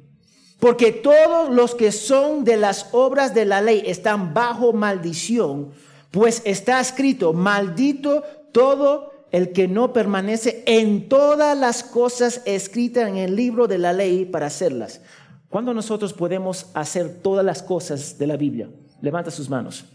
Porque 0.60 0.92
todos 0.92 1.50
los 1.50 1.76
que 1.76 1.92
son 1.92 2.44
de 2.44 2.58
las 2.58 2.90
obras 2.92 3.34
de 3.34 3.46
la 3.46 3.62
ley 3.62 3.84
están 3.86 4.34
bajo 4.34 4.74
maldición, 4.74 5.72
pues 6.12 6.42
está 6.46 6.80
escrito, 6.80 7.34
maldito 7.34 8.24
todo 8.52 9.12
el 9.32 9.52
que 9.52 9.68
no 9.68 9.94
permanece 9.94 10.64
en 10.66 11.10
todas 11.10 11.58
las 11.58 11.84
cosas 11.84 12.42
escritas 12.46 13.08
en 13.08 13.18
el 13.18 13.36
libro 13.36 13.68
de 13.68 13.78
la 13.78 13.94
ley 13.94 14.26
para 14.26 14.48
hacerlas. 14.48 15.02
¿Cuándo 15.50 15.74
nosotros 15.74 16.14
podemos 16.14 16.68
hacer 16.74 17.20
todas 17.22 17.46
las 17.46 17.62
cosas 17.62 18.18
de 18.18 18.28
la 18.28 18.38
Biblia? 18.38 18.70
Levanta 19.02 19.32
sus 19.32 19.50
manos. 19.50 19.86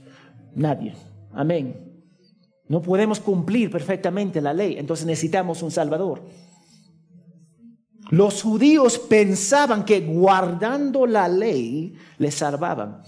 Nadie. 0.54 0.94
Amén. 1.32 1.91
No 2.69 2.81
podemos 2.81 3.21
cumplir 3.21 3.71
perfectamente 3.71 4.40
la 4.40 4.54
ley, 4.54 4.76
entonces 4.78 5.07
necesitamos 5.07 5.62
un 5.62 5.71
Salvador. 5.71 6.23
Los 8.11 8.42
judíos 8.42 8.99
pensaban 8.99 9.85
que 9.85 10.00
guardando 10.00 11.07
la 11.07 11.28
ley 11.28 11.95
les 12.19 12.35
salvaban, 12.35 13.02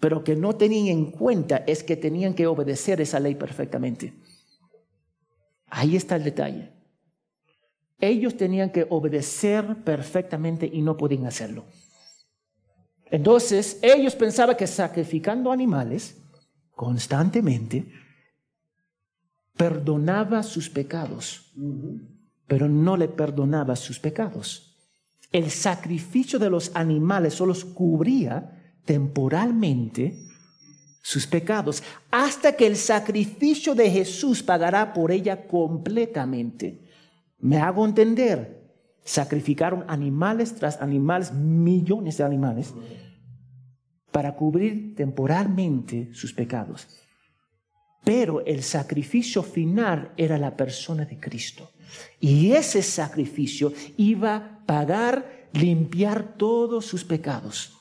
pero 0.00 0.24
que 0.24 0.36
no 0.36 0.56
tenían 0.56 0.86
en 0.86 1.10
cuenta 1.10 1.58
es 1.66 1.82
que 1.82 1.96
tenían 1.96 2.34
que 2.34 2.46
obedecer 2.46 3.00
esa 3.00 3.20
ley 3.20 3.34
perfectamente. 3.34 4.14
Ahí 5.66 5.96
está 5.96 6.16
el 6.16 6.24
detalle. 6.24 6.72
Ellos 8.00 8.36
tenían 8.36 8.70
que 8.70 8.86
obedecer 8.88 9.84
perfectamente 9.84 10.70
y 10.72 10.82
no 10.82 10.96
podían 10.96 11.26
hacerlo. 11.26 11.66
Entonces, 13.10 13.78
ellos 13.82 14.14
pensaban 14.14 14.56
que 14.56 14.66
sacrificando 14.66 15.50
animales 15.50 16.16
constantemente 16.70 17.90
perdonaba 19.58 20.42
sus 20.42 20.70
pecados, 20.70 21.52
pero 22.46 22.68
no 22.68 22.96
le 22.96 23.08
perdonaba 23.08 23.76
sus 23.76 23.98
pecados. 23.98 24.76
El 25.32 25.50
sacrificio 25.50 26.38
de 26.38 26.48
los 26.48 26.70
animales 26.74 27.34
solo 27.34 27.54
cubría 27.74 28.78
temporalmente 28.86 30.16
sus 31.02 31.26
pecados, 31.26 31.82
hasta 32.10 32.52
que 32.56 32.66
el 32.66 32.76
sacrificio 32.76 33.74
de 33.74 33.90
Jesús 33.90 34.42
pagará 34.42 34.92
por 34.92 35.10
ella 35.10 35.46
completamente. 35.46 36.86
Me 37.38 37.58
hago 37.58 37.84
entender, 37.84 38.72
sacrificaron 39.04 39.84
animales 39.88 40.54
tras 40.54 40.80
animales, 40.80 41.32
millones 41.32 42.18
de 42.18 42.24
animales, 42.24 42.74
para 44.12 44.36
cubrir 44.36 44.94
temporalmente 44.94 46.10
sus 46.14 46.32
pecados. 46.32 46.88
Pero 48.08 48.42
el 48.46 48.62
sacrificio 48.62 49.42
final 49.42 50.14
era 50.16 50.38
la 50.38 50.56
persona 50.56 51.04
de 51.04 51.20
Cristo. 51.20 51.72
Y 52.18 52.52
ese 52.52 52.80
sacrificio 52.82 53.70
iba 53.98 54.34
a 54.34 54.64
pagar, 54.64 55.50
limpiar 55.52 56.38
todos 56.38 56.86
sus 56.86 57.04
pecados. 57.04 57.74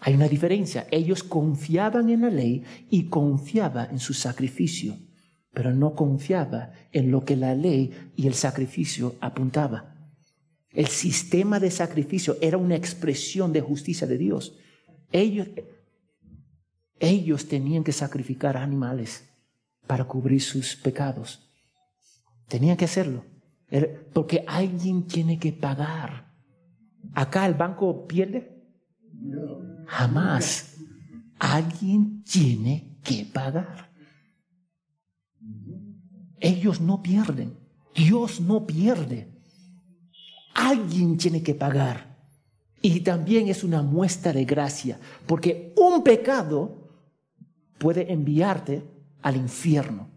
Hay 0.00 0.12
una 0.12 0.28
diferencia. 0.28 0.86
Ellos 0.90 1.22
confiaban 1.22 2.10
en 2.10 2.20
la 2.20 2.28
ley 2.28 2.64
y 2.90 3.04
confiaban 3.04 3.92
en 3.92 3.98
su 3.98 4.12
sacrificio, 4.12 4.94
pero 5.54 5.72
no 5.72 5.94
confiaba 5.94 6.72
en 6.92 7.10
lo 7.10 7.24
que 7.24 7.36
la 7.36 7.54
ley 7.54 8.10
y 8.16 8.26
el 8.26 8.34
sacrificio 8.34 9.14
apuntaba. 9.22 10.12
El 10.70 10.88
sistema 10.88 11.58
de 11.58 11.70
sacrificio 11.70 12.36
era 12.42 12.58
una 12.58 12.76
expresión 12.76 13.54
de 13.54 13.62
justicia 13.62 14.06
de 14.06 14.18
Dios. 14.18 14.58
Ellos, 15.10 15.48
Ellos 16.98 17.48
tenían 17.48 17.84
que 17.84 17.92
sacrificar 17.92 18.56
animales 18.56 19.28
para 19.86 20.04
cubrir 20.04 20.40
sus 20.40 20.76
pecados. 20.76 21.50
Tenían 22.48 22.76
que 22.76 22.84
hacerlo. 22.84 23.24
Porque 24.12 24.44
alguien 24.46 25.06
tiene 25.06 25.38
que 25.38 25.52
pagar. 25.52 26.32
¿Acá 27.12 27.46
el 27.46 27.54
banco 27.54 28.06
pierde? 28.06 28.62
Jamás. 29.86 30.76
Alguien 31.38 32.22
tiene 32.22 32.98
que 33.02 33.26
pagar. 33.32 33.90
Ellos 36.40 36.80
no 36.80 37.02
pierden. 37.02 37.58
Dios 37.94 38.40
no 38.40 38.66
pierde. 38.66 39.32
Alguien 40.54 41.16
tiene 41.16 41.42
que 41.42 41.54
pagar. 41.54 42.14
Y 42.80 43.00
también 43.00 43.48
es 43.48 43.64
una 43.64 43.82
muestra 43.82 44.32
de 44.32 44.44
gracia, 44.44 45.00
porque 45.26 45.72
un 45.76 46.04
pecado 46.04 46.83
puede 47.78 48.12
enviarte 48.12 48.82
al 49.22 49.36
infierno. 49.36 50.10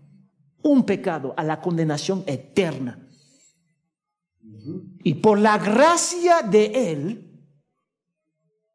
Un 0.61 0.83
pecado 0.83 1.33
a 1.37 1.43
la 1.43 1.61
condenación 1.61 2.23
eterna. 2.27 2.99
Y 5.03 5.15
por 5.15 5.39
la 5.39 5.57
gracia 5.57 6.41
de 6.41 6.91
Él, 6.91 7.41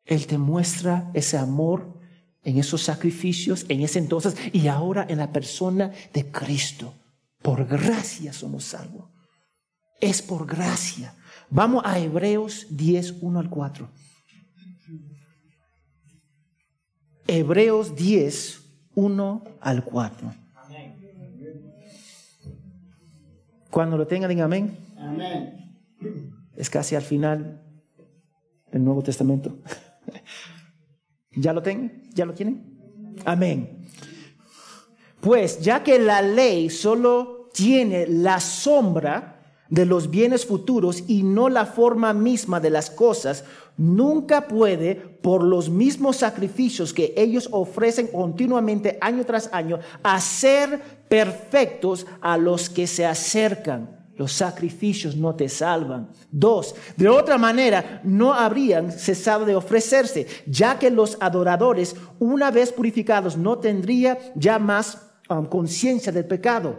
Él 0.04 0.26
te 0.26 0.38
muestra 0.38 1.10
ese 1.12 1.36
amor 1.36 2.00
en 2.42 2.58
esos 2.58 2.82
sacrificios, 2.82 3.66
en 3.68 3.82
ese 3.82 3.98
entonces 3.98 4.34
y 4.52 4.66
ahora 4.68 5.06
en 5.08 5.18
la 5.18 5.32
persona 5.32 5.92
de 6.12 6.30
Cristo. 6.30 6.94
Por 7.40 7.66
gracia 7.66 8.32
somos 8.32 8.64
salvos. 8.64 9.10
Es 10.00 10.22
por 10.22 10.46
gracia. 10.46 11.14
Vamos 11.50 11.82
a 11.84 11.98
Hebreos 11.98 12.66
10, 12.70 13.16
1 13.20 13.38
al 13.38 13.50
4. 13.50 13.90
Hebreos 17.26 17.94
10, 17.94 18.61
1 18.94 19.44
al 19.60 19.84
4. 19.84 20.34
Cuando 23.70 23.96
lo 23.96 24.06
tengan, 24.06 24.28
digan 24.28 24.44
amén. 24.44 24.76
Amén. 24.98 25.78
Es 26.54 26.68
casi 26.68 26.94
al 26.94 27.02
final 27.02 27.62
del 28.70 28.84
Nuevo 28.84 29.02
Testamento. 29.02 29.58
¿Ya 31.34 31.52
lo 31.52 31.62
tienen? 31.62 32.10
¿Ya 32.12 32.26
lo 32.26 32.34
tienen? 32.34 33.16
Amén. 33.24 33.86
Pues 35.20 35.60
ya 35.60 35.82
que 35.82 35.98
la 35.98 36.20
ley 36.20 36.68
solo 36.68 37.48
tiene 37.54 38.06
la 38.06 38.40
sombra 38.40 39.40
de 39.68 39.86
los 39.86 40.10
bienes 40.10 40.44
futuros 40.44 41.04
y 41.08 41.22
no 41.22 41.48
la 41.48 41.64
forma 41.64 42.12
misma 42.12 42.60
de 42.60 42.68
las 42.68 42.90
cosas, 42.90 43.44
nunca 43.78 44.46
puede, 44.48 45.11
por 45.22 45.42
los 45.42 45.70
mismos 45.70 46.16
sacrificios 46.16 46.92
que 46.92 47.14
ellos 47.16 47.48
ofrecen 47.52 48.08
continuamente 48.08 48.98
año 49.00 49.24
tras 49.24 49.48
año, 49.52 49.78
hacer 50.02 50.80
perfectos 51.08 52.06
a 52.20 52.36
los 52.36 52.68
que 52.68 52.86
se 52.86 53.06
acercan. 53.06 54.02
Los 54.16 54.32
sacrificios 54.32 55.16
no 55.16 55.34
te 55.34 55.48
salvan. 55.48 56.10
Dos, 56.30 56.74
de 56.96 57.08
otra 57.08 57.38
manera 57.38 58.00
no 58.04 58.34
habrían 58.34 58.92
cesado 58.92 59.44
de 59.46 59.56
ofrecerse, 59.56 60.26
ya 60.46 60.78
que 60.78 60.90
los 60.90 61.16
adoradores, 61.20 61.96
una 62.18 62.50
vez 62.50 62.72
purificados, 62.72 63.36
no 63.36 63.58
tendrían 63.58 64.18
ya 64.34 64.58
más 64.58 65.10
um, 65.30 65.46
conciencia 65.46 66.12
del 66.12 66.26
pecado. 66.26 66.78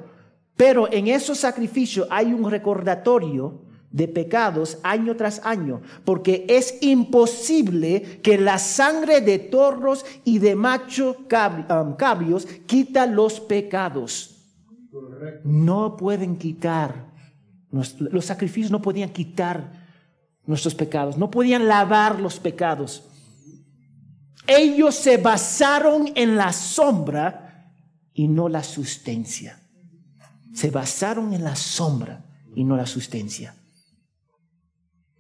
Pero 0.55 0.91
en 0.91 1.07
esos 1.07 1.39
sacrificios 1.39 2.07
hay 2.11 2.33
un 2.33 2.49
recordatorio 2.51 3.62
de 3.93 4.09
pecados 4.09 4.79
año 4.83 5.15
tras 5.15 5.39
año, 5.45 5.81
porque 6.03 6.45
es 6.49 6.79
imposible 6.81 8.19
que 8.21 8.37
la 8.37 8.57
sangre 8.57 9.21
de 9.21 9.39
torros 9.39 10.05
y 10.25 10.39
de 10.39 10.55
macho 10.55 11.25
cabrios 11.29 12.45
quita 12.65 13.05
los 13.05 13.39
pecados. 13.39 14.31
No 15.45 15.95
pueden 15.95 16.35
quitar 16.35 17.13
los 17.73 18.25
sacrificios 18.25 18.71
no 18.71 18.81
podían 18.81 19.09
quitar 19.09 19.71
nuestros 20.45 20.75
pecados, 20.75 21.17
no 21.17 21.31
podían 21.31 21.67
lavar 21.67 22.19
los 22.19 22.39
pecados. 22.39 23.09
Ellos 24.45 24.93
se 24.93 25.17
basaron 25.17 26.11
en 26.15 26.35
la 26.35 26.53
sombra 26.53 27.71
y 28.13 28.27
no 28.27 28.47
la 28.47 28.61
sustancia. 28.61 29.59
Se 30.53 30.69
basaron 30.69 31.33
en 31.33 31.43
la 31.43 31.55
sombra 31.55 32.25
y 32.53 32.63
no 32.63 32.77
la 32.77 32.85
sustancia. 32.85 33.55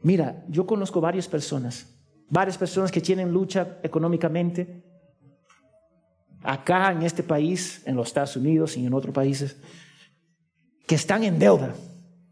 Mira, 0.03 0.45
yo 0.49 0.65
conozco 0.65 1.01
varias 1.01 1.27
personas, 1.27 1.87
varias 2.29 2.57
personas 2.57 2.91
que 2.91 3.01
tienen 3.01 3.31
lucha 3.31 3.79
económicamente, 3.83 4.83
acá 6.43 6.91
en 6.91 7.01
este 7.03 7.23
país, 7.23 7.81
en 7.85 7.95
los 7.95 8.07
Estados 8.07 8.35
Unidos 8.35 8.77
y 8.77 8.85
en 8.85 8.93
otros 8.93 9.13
países, 9.13 9.57
que 10.85 10.95
están 10.95 11.23
en 11.23 11.39
deuda 11.39 11.73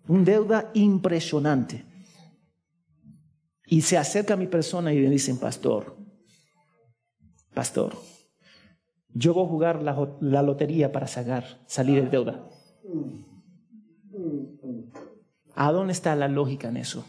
un 0.07 0.25
deuda 0.25 0.71
impresionante. 0.73 1.85
Y 3.65 3.81
se 3.81 3.97
acerca 3.97 4.33
a 4.33 4.37
mi 4.37 4.47
persona 4.47 4.93
y 4.93 4.99
me 4.99 5.09
dicen, 5.09 5.39
pastor, 5.39 5.95
pastor, 7.53 7.93
yo 9.13 9.33
voy 9.33 9.45
a 9.45 9.47
jugar 9.47 9.81
la, 9.81 10.41
lotería 10.41 10.91
para 10.91 11.07
sacar, 11.07 11.61
salir 11.65 12.03
de 12.03 12.09
deuda. 12.09 12.45
¿A 15.55 15.71
dónde 15.71 15.93
está 15.93 16.15
la 16.15 16.27
lógica 16.27 16.67
en 16.67 16.77
eso? 16.77 17.05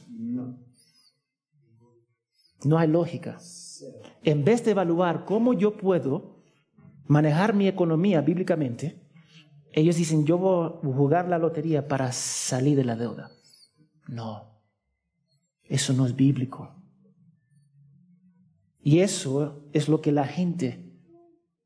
No 2.65 2.79
hay 2.79 2.89
lógica. 2.89 3.39
En 4.23 4.45
vez 4.45 4.65
de 4.65 4.73
evaluar 4.73 5.25
cómo 5.25 5.53
yo 5.53 5.77
puedo 5.77 6.43
manejar 7.07 7.55
mi 7.55 7.69
economía 7.69 8.21
bíblicamente, 8.21 9.03
ellos 9.73 9.97
dicen, 9.97 10.25
yo 10.25 10.39
voy 10.39 10.67
a 10.67 10.97
jugar 10.97 11.29
la 11.29 11.39
lotería 11.39 11.89
para 11.89 12.13
salir 12.13 12.77
de 12.77 12.85
la 12.85 12.97
deuda. 12.97 13.31
No, 14.07 14.61
eso 15.65 15.93
no 15.93 16.07
es 16.07 16.15
bíblico. 16.15 16.75
Y 18.83 18.99
eso 18.99 19.69
es 19.73 19.89
lo 19.89 20.01
que 20.01 20.13
la 20.13 20.27
gente, 20.27 20.93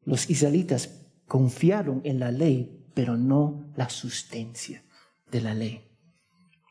los 0.05 0.31
israelitas, 0.31 1.07
confiaron 1.27 2.01
en 2.05 2.21
la 2.21 2.31
ley, 2.31 2.87
pero 2.95 3.17
no 3.17 3.73
la 3.75 3.89
sustancia 3.89 4.85
de 5.31 5.41
la 5.41 5.55
ley. 5.55 5.83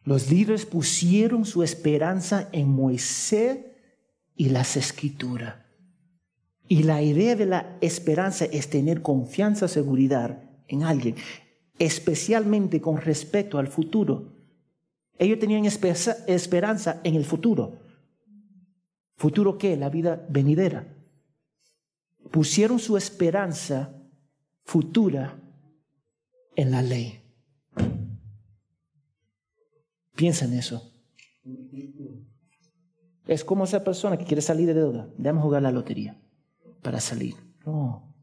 Los 0.03 0.29
líderes 0.29 0.65
pusieron 0.65 1.45
su 1.45 1.63
esperanza 1.63 2.47
en 2.51 2.69
Moisés 2.69 3.57
y 4.35 4.49
las 4.49 4.77
escrituras. 4.77 5.55
Y 6.67 6.83
la 6.83 7.01
idea 7.01 7.35
de 7.35 7.45
la 7.45 7.77
esperanza 7.81 8.45
es 8.45 8.69
tener 8.69 9.01
confianza, 9.01 9.67
seguridad 9.67 10.43
en 10.67 10.83
alguien, 10.83 11.15
especialmente 11.77 12.81
con 12.81 12.97
respecto 12.97 13.59
al 13.59 13.67
futuro. 13.67 14.33
Ellos 15.17 15.39
tenían 15.39 15.65
esperanza 15.65 17.01
en 17.03 17.15
el 17.15 17.25
futuro. 17.25 17.79
¿Futuro 19.15 19.57
qué? 19.57 19.77
La 19.77 19.89
vida 19.89 20.25
venidera. 20.29 20.91
Pusieron 22.31 22.79
su 22.79 22.97
esperanza 22.97 23.95
futura 24.63 25.39
en 26.55 26.71
la 26.71 26.81
ley. 26.81 27.21
Piensa 30.15 30.45
en 30.45 30.53
eso. 30.53 30.91
Es 33.27 33.43
como 33.43 33.63
esa 33.63 33.83
persona 33.83 34.17
que 34.17 34.25
quiere 34.25 34.41
salir 34.41 34.67
de 34.67 34.73
deuda. 34.73 35.09
Déjame 35.17 35.41
jugar 35.41 35.61
la 35.61 35.71
lotería 35.71 36.19
para 36.81 36.99
salir. 36.99 37.35
No. 37.65 38.13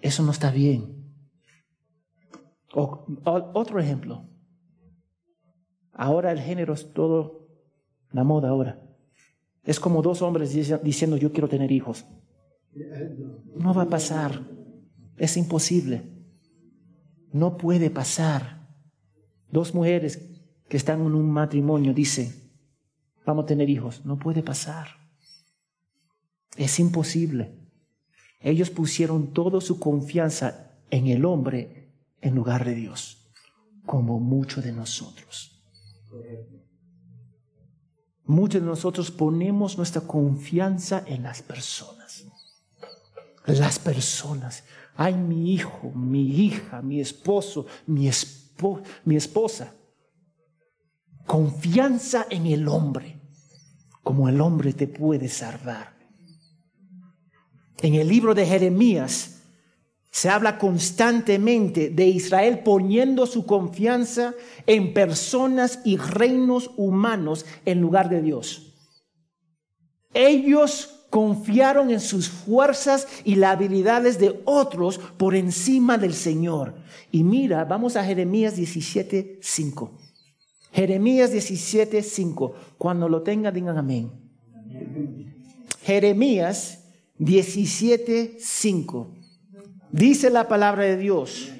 Eso 0.00 0.22
no 0.22 0.30
está 0.30 0.50
bien 0.50 0.96
otro 2.76 3.80
ejemplo. 3.80 4.28
Ahora 5.92 6.30
el 6.30 6.40
género 6.40 6.74
es 6.74 6.92
todo 6.92 7.48
la 8.10 8.24
moda 8.24 8.50
ahora. 8.50 8.82
Es 9.64 9.80
como 9.80 10.02
dos 10.02 10.22
hombres 10.22 10.52
diciendo 10.82 11.16
yo 11.16 11.32
quiero 11.32 11.48
tener 11.48 11.72
hijos. 11.72 12.06
No 13.54 13.72
va 13.72 13.82
a 13.82 13.88
pasar. 13.88 14.42
Es 15.16 15.36
imposible. 15.36 16.02
No 17.32 17.56
puede 17.56 17.90
pasar. 17.90 18.68
Dos 19.50 19.74
mujeres 19.74 20.30
que 20.68 20.76
están 20.76 21.00
en 21.00 21.14
un 21.14 21.30
matrimonio 21.30 21.94
dicen, 21.94 22.45
vamos 23.26 23.44
a 23.44 23.46
tener 23.46 23.68
hijos. 23.68 24.06
No 24.06 24.18
puede 24.18 24.42
pasar. 24.42 24.88
Es 26.56 26.78
imposible. 26.78 27.54
Ellos 28.40 28.70
pusieron 28.70 29.32
toda 29.32 29.60
su 29.60 29.78
confianza 29.78 30.78
en 30.90 31.08
el 31.08 31.24
hombre 31.24 31.92
en 32.20 32.34
lugar 32.34 32.64
de 32.64 32.74
Dios, 32.74 33.30
como 33.84 34.20
muchos 34.20 34.64
de 34.64 34.72
nosotros. 34.72 35.62
Muchos 38.24 38.60
de 38.60 38.66
nosotros 38.66 39.10
ponemos 39.10 39.76
nuestra 39.76 40.00
confianza 40.00 41.04
en 41.06 41.24
las 41.24 41.42
personas. 41.42 42.24
Las 43.46 43.78
personas. 43.78 44.64
Ay, 44.96 45.14
mi 45.14 45.52
hijo, 45.52 45.90
mi 45.90 46.44
hija, 46.44 46.82
mi 46.82 47.00
esposo, 47.00 47.66
mi, 47.86 48.10
mi 49.04 49.16
esposa. 49.16 49.74
Confianza 51.26 52.26
en 52.30 52.46
el 52.46 52.68
hombre, 52.68 53.20
como 54.02 54.28
el 54.28 54.40
hombre 54.40 54.72
te 54.72 54.86
puede 54.86 55.28
salvar. 55.28 55.96
En 57.82 57.94
el 57.94 58.08
libro 58.08 58.34
de 58.34 58.46
Jeremías 58.46 59.42
se 60.10 60.30
habla 60.30 60.56
constantemente 60.56 61.90
de 61.90 62.06
Israel 62.06 62.60
poniendo 62.60 63.26
su 63.26 63.44
confianza 63.44 64.34
en 64.66 64.94
personas 64.94 65.80
y 65.84 65.98
reinos 65.98 66.70
humanos 66.76 67.44
en 67.66 67.82
lugar 67.82 68.08
de 68.08 68.22
Dios. 68.22 68.72
Ellos 70.14 71.06
confiaron 71.10 71.90
en 71.90 72.00
sus 72.00 72.30
fuerzas 72.30 73.06
y 73.24 73.34
las 73.34 73.56
habilidades 73.56 74.18
de 74.18 74.40
otros 74.46 74.98
por 75.18 75.34
encima 75.34 75.98
del 75.98 76.14
Señor. 76.14 76.74
Y 77.10 77.22
mira, 77.22 77.64
vamos 77.64 77.96
a 77.96 78.04
Jeremías 78.04 78.56
17:5. 78.56 79.90
Jeremías 80.76 81.32
17:5. 81.32 82.52
Cuando 82.76 83.08
lo 83.08 83.22
tenga, 83.22 83.50
digan 83.50 83.78
amén. 83.78 84.12
Jeremías 85.82 86.84
17:5. 87.18 89.08
Dice 89.90 90.28
la 90.28 90.48
palabra 90.48 90.84
de 90.84 90.98
Dios, 90.98 91.50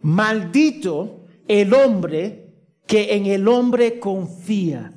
maldito 0.00 1.20
el 1.46 1.72
hombre 1.72 2.56
que 2.84 3.14
en 3.14 3.26
el 3.26 3.46
hombre 3.46 4.00
confía 4.00 4.92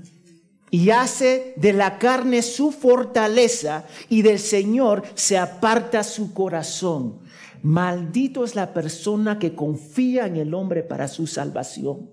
y 0.72 0.90
hace 0.90 1.54
de 1.58 1.74
la 1.74 2.00
carne 2.00 2.42
su 2.42 2.72
fortaleza 2.72 3.86
y 4.10 4.24
del 4.24 4.40
Señor 4.40 5.04
se 5.14 5.38
aparta 5.38 6.04
su 6.04 6.34
corazón. 6.34 7.20
Maldito 7.62 8.44
es 8.44 8.56
la 8.56 8.74
persona 8.74 9.38
que 9.38 9.54
confía 9.54 10.26
en 10.26 10.38
el 10.38 10.56
hombre 10.56 10.82
para 10.82 11.08
su 11.08 11.28
salvación. 11.28 12.10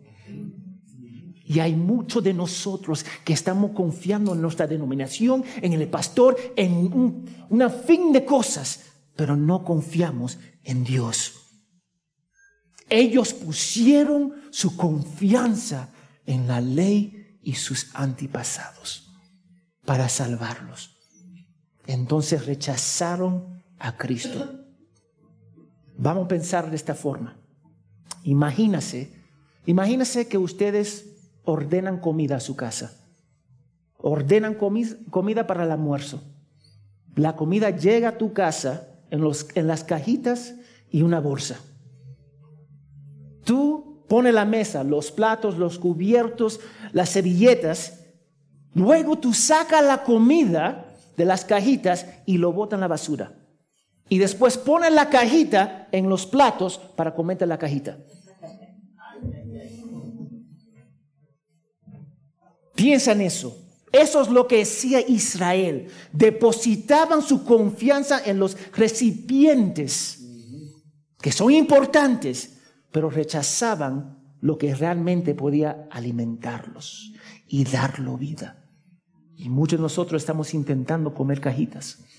Y 1.52 1.60
hay 1.60 1.76
muchos 1.76 2.24
de 2.24 2.32
nosotros 2.32 3.04
que 3.24 3.34
estamos 3.34 3.72
confiando 3.72 4.32
en 4.32 4.40
nuestra 4.40 4.66
denominación, 4.66 5.44
en 5.60 5.74
el 5.74 5.86
pastor, 5.88 6.34
en 6.56 6.72
un, 6.72 7.46
una 7.50 7.68
fin 7.68 8.10
de 8.10 8.24
cosas, 8.24 8.84
pero 9.16 9.36
no 9.36 9.62
confiamos 9.62 10.38
en 10.64 10.82
Dios. 10.82 11.34
Ellos 12.88 13.34
pusieron 13.34 14.32
su 14.50 14.78
confianza 14.78 15.90
en 16.24 16.46
la 16.46 16.62
ley 16.62 17.38
y 17.42 17.54
sus 17.54 17.94
antepasados 17.94 19.12
para 19.84 20.08
salvarlos. 20.08 20.96
Entonces 21.86 22.46
rechazaron 22.46 23.62
a 23.78 23.98
Cristo. 23.98 24.64
Vamos 25.98 26.24
a 26.24 26.28
pensar 26.28 26.70
de 26.70 26.76
esta 26.76 26.94
forma. 26.94 27.36
Imagínase, 28.22 29.12
imagínese 29.66 30.28
que 30.28 30.38
ustedes 30.38 31.11
ordenan 31.44 31.98
comida 31.98 32.36
a 32.36 32.40
su 32.40 32.56
casa. 32.56 32.92
Ordenan 33.98 34.54
comida 34.54 35.46
para 35.46 35.64
el 35.64 35.70
almuerzo. 35.70 36.22
La 37.14 37.36
comida 37.36 37.70
llega 37.70 38.10
a 38.10 38.18
tu 38.18 38.32
casa 38.32 38.88
en, 39.10 39.20
los, 39.20 39.48
en 39.54 39.66
las 39.66 39.84
cajitas 39.84 40.54
y 40.90 41.02
una 41.02 41.20
bolsa. 41.20 41.60
Tú 43.44 44.04
pones 44.08 44.34
la 44.34 44.44
mesa, 44.44 44.84
los 44.84 45.10
platos, 45.10 45.58
los 45.58 45.78
cubiertos, 45.78 46.60
las 46.92 47.10
servilletas. 47.10 48.00
Luego 48.74 49.18
tú 49.18 49.34
sacas 49.34 49.84
la 49.84 50.02
comida 50.02 50.86
de 51.16 51.24
las 51.24 51.44
cajitas 51.44 52.06
y 52.26 52.38
lo 52.38 52.52
botas 52.52 52.78
en 52.78 52.80
la 52.80 52.88
basura. 52.88 53.32
Y 54.08 54.18
después 54.18 54.58
pones 54.58 54.92
la 54.92 55.08
cajita 55.08 55.88
en 55.92 56.08
los 56.08 56.26
platos 56.26 56.78
para 56.96 57.14
comerte 57.14 57.46
la 57.46 57.58
cajita. 57.58 57.98
Piensa 62.74 63.12
en 63.12 63.22
eso. 63.22 63.58
Eso 63.92 64.22
es 64.22 64.28
lo 64.28 64.48
que 64.48 64.58
decía 64.58 65.00
Israel. 65.06 65.88
Depositaban 66.12 67.22
su 67.22 67.44
confianza 67.44 68.24
en 68.24 68.38
los 68.38 68.56
recipientes, 68.72 70.18
que 71.20 71.30
son 71.30 71.52
importantes, 71.52 72.58
pero 72.90 73.10
rechazaban 73.10 74.18
lo 74.40 74.56
que 74.56 74.74
realmente 74.74 75.34
podía 75.34 75.86
alimentarlos 75.90 77.12
y 77.46 77.64
darlo 77.64 78.16
vida. 78.16 78.64
Y 79.36 79.50
muchos 79.50 79.78
de 79.78 79.82
nosotros 79.82 80.22
estamos 80.22 80.54
intentando 80.54 81.12
comer 81.12 81.40
cajitas. 81.40 81.98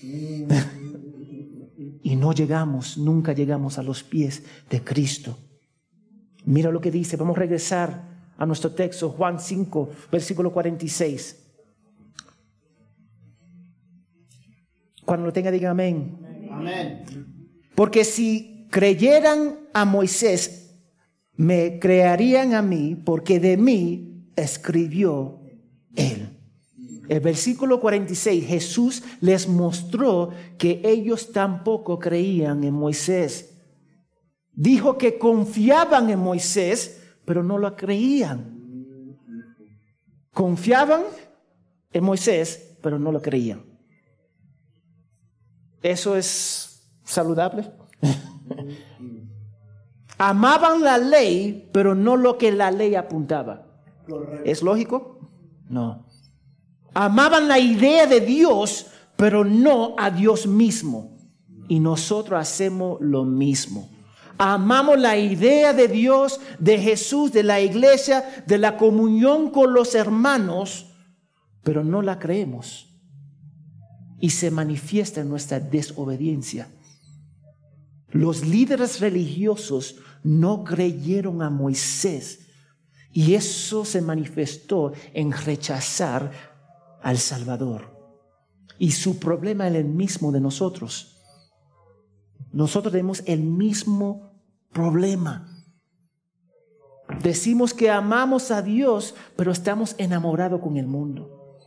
y 2.02 2.16
no 2.16 2.32
llegamos, 2.32 2.98
nunca 2.98 3.32
llegamos 3.32 3.78
a 3.78 3.82
los 3.82 4.04
pies 4.04 4.44
de 4.70 4.84
Cristo. 4.84 5.38
Mira 6.44 6.70
lo 6.70 6.80
que 6.80 6.90
dice, 6.90 7.16
vamos 7.16 7.36
a 7.36 7.40
regresar 7.40 8.13
a 8.36 8.46
nuestro 8.46 8.72
texto, 8.72 9.10
Juan 9.10 9.38
5, 9.38 9.90
versículo 10.10 10.52
46. 10.52 11.40
Cuando 15.04 15.26
lo 15.26 15.32
tenga, 15.32 15.50
diga 15.50 15.70
amén. 15.70 16.48
Amén. 16.50 17.04
Porque 17.74 18.04
si 18.04 18.66
creyeran 18.70 19.68
a 19.72 19.84
Moisés, 19.84 20.76
me 21.36 21.78
crearían 21.78 22.54
a 22.54 22.62
mí, 22.62 22.96
porque 22.96 23.40
de 23.40 23.56
mí 23.56 24.30
escribió 24.36 25.40
él. 25.94 26.30
El 27.08 27.20
versículo 27.20 27.80
46, 27.80 28.46
Jesús 28.46 29.02
les 29.20 29.46
mostró 29.46 30.30
que 30.56 30.80
ellos 30.84 31.32
tampoco 31.32 31.98
creían 31.98 32.64
en 32.64 32.72
Moisés. 32.72 33.58
Dijo 34.52 34.96
que 34.96 35.18
confiaban 35.18 36.08
en 36.08 36.18
Moisés, 36.20 37.03
pero 37.24 37.42
no 37.42 37.58
lo 37.58 37.74
creían. 37.76 39.18
Confiaban 40.32 41.02
en 41.92 42.04
Moisés, 42.04 42.76
pero 42.82 42.98
no 42.98 43.12
lo 43.12 43.22
creían. 43.22 43.62
¿Eso 45.82 46.16
es 46.16 46.88
saludable? 47.04 47.70
Amaban 50.18 50.82
la 50.82 50.98
ley, 50.98 51.68
pero 51.72 51.94
no 51.94 52.16
lo 52.16 52.38
que 52.38 52.52
la 52.52 52.70
ley 52.70 52.94
apuntaba. 52.94 53.66
¿Es 54.44 54.62
lógico? 54.62 55.18
No. 55.68 56.06
Amaban 56.94 57.48
la 57.48 57.58
idea 57.58 58.06
de 58.06 58.20
Dios, 58.20 58.86
pero 59.16 59.44
no 59.44 59.94
a 59.98 60.10
Dios 60.10 60.46
mismo. 60.46 61.18
Y 61.68 61.80
nosotros 61.80 62.40
hacemos 62.40 63.00
lo 63.00 63.24
mismo. 63.24 63.90
Amamos 64.36 64.98
la 64.98 65.16
idea 65.16 65.72
de 65.72 65.86
Dios, 65.86 66.40
de 66.58 66.78
Jesús, 66.78 67.32
de 67.32 67.44
la 67.44 67.60
iglesia, 67.60 68.44
de 68.46 68.58
la 68.58 68.76
comunión 68.76 69.50
con 69.50 69.72
los 69.72 69.94
hermanos, 69.94 70.86
pero 71.62 71.84
no 71.84 72.02
la 72.02 72.18
creemos. 72.18 72.90
Y 74.18 74.30
se 74.30 74.50
manifiesta 74.50 75.20
en 75.20 75.28
nuestra 75.28 75.60
desobediencia. 75.60 76.68
Los 78.10 78.44
líderes 78.44 79.00
religiosos 79.00 79.96
no 80.22 80.64
creyeron 80.64 81.42
a 81.42 81.50
Moisés 81.50 82.40
y 83.12 83.34
eso 83.34 83.84
se 83.84 84.00
manifestó 84.00 84.92
en 85.12 85.30
rechazar 85.30 86.32
al 87.02 87.18
Salvador. 87.18 87.94
Y 88.78 88.90
su 88.90 89.20
problema 89.20 89.68
es 89.68 89.74
el 89.76 89.84
mismo 89.84 90.32
de 90.32 90.40
nosotros 90.40 91.13
nosotros 92.54 92.92
tenemos 92.92 93.24
el 93.26 93.40
mismo 93.40 94.30
problema. 94.72 95.50
Decimos 97.20 97.74
que 97.74 97.90
amamos 97.90 98.52
a 98.52 98.62
Dios, 98.62 99.16
pero 99.34 99.50
estamos 99.50 99.96
enamorados 99.98 100.60
con 100.60 100.76
el 100.76 100.86
mundo. 100.86 101.58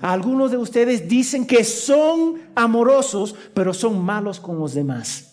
Algunos 0.00 0.50
de 0.50 0.56
ustedes 0.56 1.08
dicen 1.08 1.46
que 1.46 1.62
son 1.62 2.40
amorosos, 2.56 3.36
pero 3.54 3.72
son 3.72 4.04
malos 4.04 4.40
con 4.40 4.58
los 4.58 4.74
demás. 4.74 5.32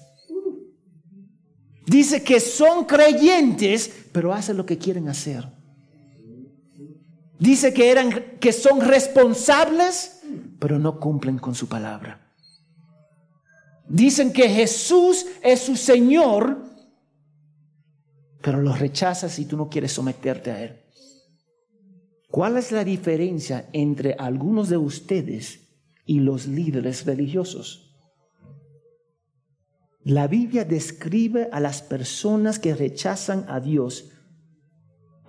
Dice 1.88 2.24
que 2.24 2.40
son 2.40 2.86
creyentes, 2.86 4.08
pero 4.12 4.34
hacen 4.34 4.56
lo 4.56 4.68
que 4.68 4.78
quieren 4.78 5.10
hacer. 5.10 5.52
Dice 7.40 7.74
que 7.74 7.90
eran 7.90 8.38
que 8.40 8.54
son 8.54 8.82
responsables, 8.82 10.22
pero 10.60 10.78
no 10.78 11.00
cumplen 11.00 11.40
con 11.40 11.56
su 11.56 11.68
palabra. 11.68 12.25
Dicen 13.88 14.34
que 14.34 14.50
Jesús 14.50 15.26
es 15.44 15.60
su 15.60 15.76
Señor, 15.76 16.66
pero 18.42 18.62
lo 18.62 18.74
rechazas 18.74 19.34
si 19.34 19.46
tú 19.46 19.58
no 19.58 19.70
quieres 19.70 19.92
someterte 19.92 20.52
a 20.52 20.64
Él. 20.64 20.82
¿Cuál 22.30 22.58
es 22.58 22.72
la 22.72 22.84
diferencia 22.84 23.70
entre 23.74 24.14
algunos 24.14 24.70
de 24.70 24.78
ustedes 24.78 25.70
y 26.06 26.20
los 26.20 26.48
líderes 26.48 27.06
religiosos? 27.06 27.96
La 30.04 30.28
Biblia 30.28 30.66
describe 30.66 31.50
a 31.52 31.60
las 31.60 31.82
personas 31.82 32.60
que 32.60 32.76
rechazan 32.76 33.46
a 33.48 33.60
Dios, 33.60 34.12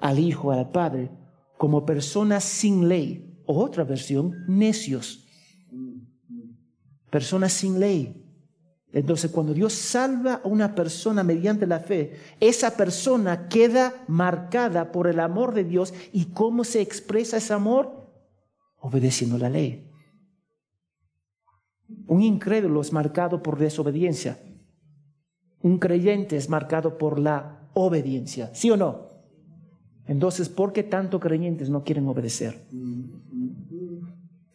al 0.00 0.18
Hijo, 0.18 0.50
al 0.50 0.70
Padre, 0.70 1.10
como 1.56 1.86
personas 1.86 2.44
sin 2.44 2.88
ley. 2.88 3.40
O 3.46 3.62
otra 3.62 3.84
versión, 3.84 4.34
necios. 4.48 5.26
Personas 7.10 7.52
sin 7.52 7.78
ley. 7.78 8.25
Entonces, 8.96 9.30
cuando 9.30 9.52
Dios 9.52 9.74
salva 9.74 10.40
a 10.42 10.48
una 10.48 10.74
persona 10.74 11.22
mediante 11.22 11.66
la 11.66 11.80
fe, 11.80 12.14
esa 12.40 12.78
persona 12.78 13.46
queda 13.46 13.92
marcada 14.08 14.90
por 14.90 15.06
el 15.06 15.20
amor 15.20 15.52
de 15.52 15.64
Dios. 15.64 15.92
¿Y 16.14 16.24
cómo 16.32 16.64
se 16.64 16.80
expresa 16.80 17.36
ese 17.36 17.52
amor? 17.52 18.10
Obedeciendo 18.78 19.36
la 19.36 19.50
ley. 19.50 19.90
Un 22.06 22.22
incrédulo 22.22 22.80
es 22.80 22.90
marcado 22.90 23.42
por 23.42 23.58
desobediencia. 23.58 24.38
Un 25.60 25.78
creyente 25.78 26.38
es 26.38 26.48
marcado 26.48 26.96
por 26.96 27.18
la 27.18 27.68
obediencia. 27.74 28.50
¿Sí 28.54 28.70
o 28.70 28.78
no? 28.78 29.08
Entonces, 30.06 30.48
¿por 30.48 30.72
qué 30.72 30.82
tantos 30.82 31.20
creyentes 31.20 31.68
no 31.68 31.84
quieren 31.84 32.08
obedecer? 32.08 32.66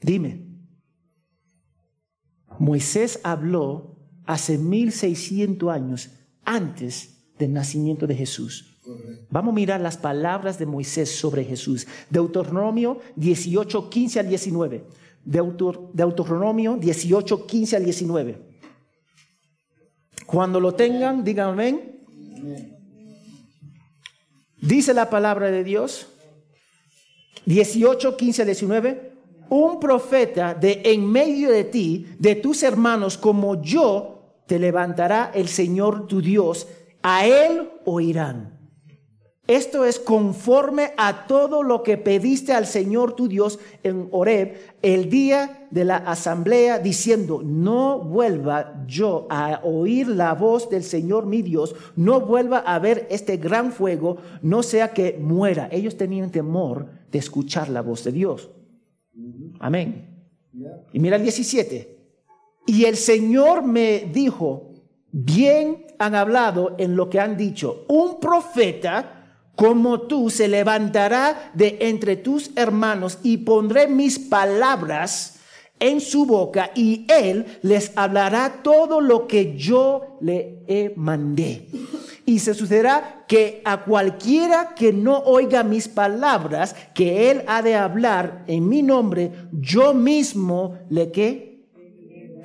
Dime. 0.01 0.47
Moisés 2.57 3.19
habló 3.23 3.90
hace 4.31 4.57
1600 4.57 5.69
años 5.69 6.09
antes 6.45 7.17
del 7.37 7.51
nacimiento 7.51 8.07
de 8.07 8.15
Jesús. 8.15 8.77
Vamos 9.29 9.51
a 9.51 9.55
mirar 9.55 9.81
las 9.81 9.97
palabras 9.97 10.57
de 10.57 10.65
Moisés 10.65 11.09
sobre 11.09 11.43
Jesús. 11.43 11.85
Deuteronomio 12.09 12.99
18, 13.17 13.89
15 13.89 14.19
al 14.21 14.29
19. 14.29 14.85
Deuteronomio 15.25 16.77
18, 16.77 17.45
15 17.45 17.75
al 17.75 17.83
19. 17.83 18.37
Cuando 20.25 20.61
lo 20.61 20.75
tengan, 20.75 21.25
digan 21.25 21.49
amén. 21.49 21.99
Dice 24.61 24.93
la 24.93 25.09
palabra 25.09 25.51
de 25.51 25.65
Dios, 25.65 26.07
18, 27.45 28.15
15 28.15 28.41
al 28.43 28.45
19, 28.45 29.11
un 29.49 29.81
profeta 29.81 30.53
de 30.53 30.81
en 30.85 31.05
medio 31.05 31.51
de 31.51 31.65
ti, 31.65 32.07
de 32.17 32.35
tus 32.35 32.63
hermanos 32.63 33.17
como 33.17 33.61
yo, 33.61 34.10
te 34.51 34.59
levantará 34.59 35.31
el 35.33 35.47
Señor 35.47 36.07
tu 36.07 36.21
Dios, 36.21 36.67
a 37.01 37.25
él 37.25 37.69
oirán. 37.85 38.59
Esto 39.47 39.85
es 39.85 39.97
conforme 39.97 40.91
a 40.97 41.25
todo 41.25 41.63
lo 41.63 41.83
que 41.83 41.97
pediste 41.97 42.51
al 42.51 42.65
Señor 42.65 43.15
tu 43.15 43.29
Dios 43.29 43.59
en 43.81 44.09
Horeb 44.11 44.57
el 44.81 45.09
día 45.09 45.69
de 45.71 45.85
la 45.85 45.95
asamblea, 45.95 46.79
diciendo, 46.79 47.41
no 47.41 47.99
vuelva 47.99 48.83
yo 48.87 49.25
a 49.29 49.61
oír 49.63 50.09
la 50.09 50.33
voz 50.33 50.69
del 50.69 50.83
Señor 50.83 51.27
mi 51.27 51.41
Dios, 51.41 51.73
no 51.95 52.19
vuelva 52.19 52.57
a 52.57 52.77
ver 52.77 53.07
este 53.09 53.37
gran 53.37 53.71
fuego, 53.71 54.17
no 54.41 54.63
sea 54.63 54.91
que 54.91 55.17
muera. 55.17 55.69
Ellos 55.71 55.95
tenían 55.95 56.29
temor 56.29 56.89
de 57.09 57.19
escuchar 57.19 57.69
la 57.69 57.81
voz 57.81 58.03
de 58.03 58.11
Dios. 58.11 58.49
Amén. 59.61 60.09
Y 60.91 60.99
mira 60.99 61.15
el 61.15 61.21
17. 61.21 62.00
Y 62.65 62.85
el 62.85 62.97
Señor 62.97 63.63
me 63.63 64.09
dijo, 64.11 64.71
bien 65.11 65.85
han 65.99 66.15
hablado 66.15 66.75
en 66.77 66.95
lo 66.95 67.09
que 67.09 67.19
han 67.19 67.37
dicho, 67.37 67.85
un 67.87 68.19
profeta, 68.19 69.17
como 69.55 70.01
tú 70.01 70.29
se 70.29 70.47
levantará 70.47 71.51
de 71.53 71.77
entre 71.81 72.15
tus 72.15 72.51
hermanos 72.55 73.19
y 73.21 73.37
pondré 73.37 73.87
mis 73.87 74.17
palabras 74.17 75.39
en 75.79 75.99
su 75.99 76.25
boca 76.25 76.71
y 76.73 77.05
él 77.09 77.45
les 77.61 77.91
hablará 77.95 78.61
todo 78.63 79.01
lo 79.01 79.27
que 79.27 79.57
yo 79.57 80.17
le 80.21 80.63
he 80.67 80.93
mandé. 80.95 81.67
Y 82.25 82.39
se 82.39 82.53
sucederá 82.53 83.25
que 83.27 83.61
a 83.65 83.83
cualquiera 83.83 84.73
que 84.75 84.93
no 84.93 85.19
oiga 85.19 85.63
mis 85.63 85.87
palabras, 85.87 86.75
que 86.93 87.31
él 87.31 87.43
ha 87.47 87.61
de 87.61 87.75
hablar 87.75 88.43
en 88.47 88.69
mi 88.69 88.83
nombre, 88.83 89.31
yo 89.51 89.93
mismo 89.93 90.77
le 90.89 91.11
que 91.11 91.50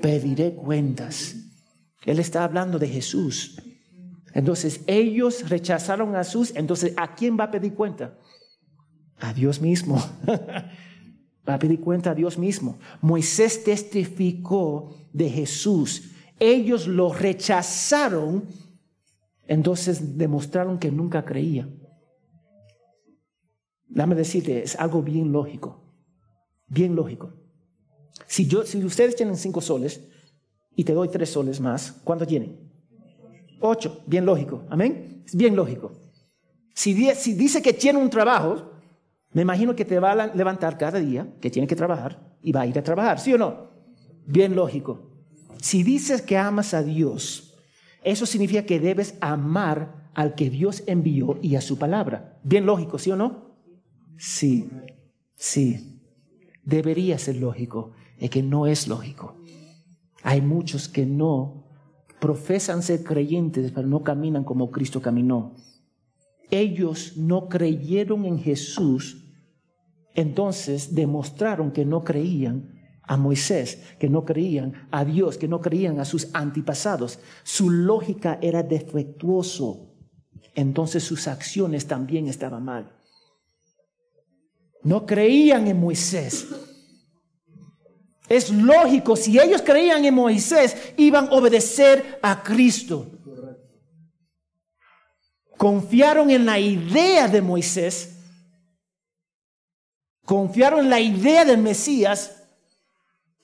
pediré 0.01 0.55
cuentas. 0.55 1.37
Él 2.05 2.19
está 2.19 2.45
hablando 2.45 2.79
de 2.79 2.89
Jesús. 2.89 3.61
Entonces 4.33 4.83
ellos 4.87 5.49
rechazaron 5.49 6.15
a 6.15 6.23
Jesús, 6.23 6.53
entonces 6.55 6.93
¿a 6.97 7.15
quién 7.15 7.39
va 7.39 7.45
a 7.45 7.51
pedir 7.51 7.75
cuenta? 7.75 8.19
A 9.19 9.33
Dios 9.33 9.61
mismo. 9.61 9.97
va 11.49 11.55
a 11.55 11.59
pedir 11.59 11.81
cuenta 11.81 12.11
a 12.11 12.15
Dios 12.15 12.39
mismo. 12.39 12.79
Moisés 13.01 13.65
testificó 13.65 14.95
de 15.13 15.31
Jesús. 15.31 16.11
Ellos 16.39 16.87
lo 16.87 17.13
rechazaron, 17.13 18.45
entonces 19.47 20.19
demostraron 20.19 20.79
que 20.79 20.91
nunca 20.91 21.25
creían. 21.25 21.81
Dame 23.89 24.15
decirte, 24.15 24.63
es 24.63 24.77
algo 24.77 25.03
bien 25.03 25.33
lógico, 25.33 25.83
bien 26.67 26.95
lógico. 26.95 27.33
Si, 28.27 28.47
yo, 28.47 28.65
si 28.65 28.83
ustedes 28.85 29.17
tienen 29.17 29.37
cinco 29.37 29.61
soles 29.61 30.01
y 30.75 30.85
te 30.85 30.93
doy 30.93 31.09
tres 31.09 31.31
soles 31.31 31.61
más, 31.61 32.01
¿cuánto 32.05 32.27
tienen? 32.27 32.67
Ocho, 33.61 34.03
bien 34.07 34.25
lógico. 34.25 34.65
Amén. 34.71 35.25
Bien 35.33 35.57
lógico. 35.57 35.93
Si, 36.75 36.93
dice 36.95 37.63
que 37.63 37.73
tiene 37.73 37.99
un 37.99 38.11
trabajo, 38.11 38.71
me 39.33 39.43
imagino 39.43 39.75
que 39.75 39.85
te 39.85 39.99
va 39.99 40.13
a 40.13 40.27
levantar 40.35 40.77
cada 40.77 40.99
día, 40.99 41.27
que 41.41 41.51
tiene 41.51 41.67
que 41.67 41.77
trabajar, 41.77 42.37
y 42.43 42.53
va 42.53 42.63
a 42.63 42.67
ir 42.67 42.79
a 42.79 42.83
trabajar, 42.83 43.19
¿sí 43.19 43.33
o 43.33 43.39
no? 43.39 43.71
Bien 44.27 44.55
lógico. 44.55 45.11
Si 45.61 45.83
dices 45.83 46.21
que 46.21 46.37
amas 46.37 46.75
a 46.75 46.83
Dios, 46.83 47.55
eso 48.05 48.27
significa 48.27 48.65
que 48.65 48.79
debes 48.79 49.17
amar 49.21 50.11
al 50.15 50.35
que 50.35 50.51
Dios 50.51 50.83
envió 50.87 51.39
y 51.43 51.57
a 51.57 51.61
su 51.61 51.79
palabra. 51.79 52.39
Bien 52.43 52.67
lógico, 52.67 52.99
¿sí 52.99 53.11
o 53.11 53.17
no? 53.17 53.57
Sí, 54.19 54.69
sí. 55.35 56.01
Debería 56.63 57.19
ser 57.19 57.37
lógico, 57.37 57.93
es 58.19 58.31
que 58.31 58.43
no 58.43 58.67
es 58.67 58.89
lógico. 58.89 59.37
Hay 60.23 60.41
muchos 60.41 60.89
que 60.89 61.07
no 61.07 61.65
profesan 62.21 62.83
ser 62.83 63.05
creyentes, 63.05 63.73
pero 63.73 63.87
no 63.87 64.03
caminan 64.03 64.45
como 64.45 64.71
Cristo 64.71 65.01
caminó. 65.01 65.55
Ellos 66.51 67.17
no 67.17 67.49
creyeron 67.49 68.25
en 68.25 68.39
Jesús, 68.39 69.25
entonces 70.15 70.95
demostraron 70.95 71.73
que 71.73 71.85
no 71.85 72.05
creían 72.05 72.73
a 73.03 73.17
Moisés, 73.17 73.83
que 73.99 74.09
no 74.09 74.25
creían 74.25 74.89
a 74.91 75.05
Dios, 75.05 75.39
que 75.39 75.49
no 75.49 75.61
creían 75.61 76.01
a 76.01 76.05
sus 76.05 76.29
antepasados. 76.35 77.21
Su 77.45 77.71
lógica 77.71 78.39
era 78.43 78.63
defectuoso, 78.63 79.95
entonces 80.55 81.05
sus 81.05 81.29
acciones 81.29 81.87
también 81.87 82.27
estaban 82.27 82.65
mal. 82.65 82.93
No 84.83 85.05
creían 85.05 85.67
en 85.67 85.81
Moisés, 85.81 86.47
es 88.29 88.51
lógico, 88.51 89.17
si 89.17 89.39
ellos 89.39 89.63
creían 89.63 90.05
en 90.05 90.15
Moisés, 90.15 90.77
iban 90.97 91.27
a 91.27 91.33
obedecer 91.33 92.19
a 92.23 92.43
Cristo. 92.43 93.07
Confiaron 95.57 96.31
en 96.31 96.45
la 96.45 96.59
idea 96.59 97.29
de 97.29 97.41
Moisés, 97.41 98.17
confiaron 100.25 100.81
en 100.81 100.91
la 100.91 101.01
idea 101.01 101.45
del 101.45 101.59
Mesías, 101.59 102.36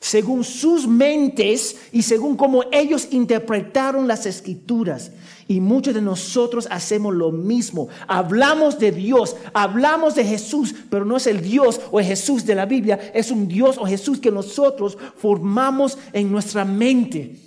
según 0.03 0.43
sus 0.43 0.89
mentes 0.89 1.77
y 1.93 2.03
según 2.03 2.37
cómo 2.37 2.65
ellos 2.73 3.07
interpretaron 3.13 4.09
las 4.09 4.27
escrituras. 4.27 5.13
Y 5.47 5.61
muchos 5.61 5.95
de 5.95 6.03
nosotros 6.03 6.67
hacemos 6.73 7.15
lo 7.15 7.31
mismo. 7.31 7.87
Hablamos 8.09 8.81
de 8.81 8.91
Dios, 8.91 9.37
hablamos 9.55 10.17
de 10.17 10.25
Jesús, 10.25 10.75
pero 10.91 11.05
no 11.05 11.19
es 11.19 11.29
el 11.29 11.41
Dios 11.41 11.81
o 11.93 12.01
el 12.01 12.07
Jesús 12.07 12.45
de 12.45 12.57
la 12.57 12.67
Biblia, 12.67 13.13
es 13.15 13.31
un 13.31 13.47
Dios 13.47 13.79
o 13.79 13.87
Jesús 13.87 14.19
que 14.19 14.33
nosotros 14.33 14.99
formamos 15.17 15.97
en 16.13 16.33
nuestra 16.33 16.65
mente. 16.65 17.39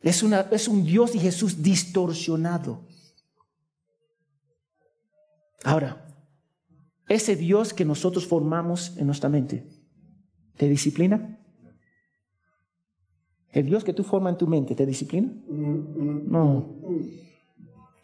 Es, 0.00 0.24
es 0.50 0.68
un 0.68 0.84
Dios 0.84 1.14
y 1.14 1.20
Jesús 1.20 1.62
distorsionado. 1.62 2.80
Ahora, 5.62 6.04
ese 7.06 7.36
Dios 7.36 7.72
que 7.72 7.84
nosotros 7.84 8.26
formamos 8.26 8.96
en 8.96 9.06
nuestra 9.06 9.28
mente, 9.28 9.73
¿Te 10.56 10.68
disciplina? 10.68 11.38
¿El 13.52 13.66
Dios 13.66 13.84
que 13.84 13.92
tú 13.92 14.02
formas 14.02 14.32
en 14.32 14.38
tu 14.38 14.46
mente 14.46 14.74
te 14.74 14.84
disciplina? 14.84 15.32
No. 15.48 16.76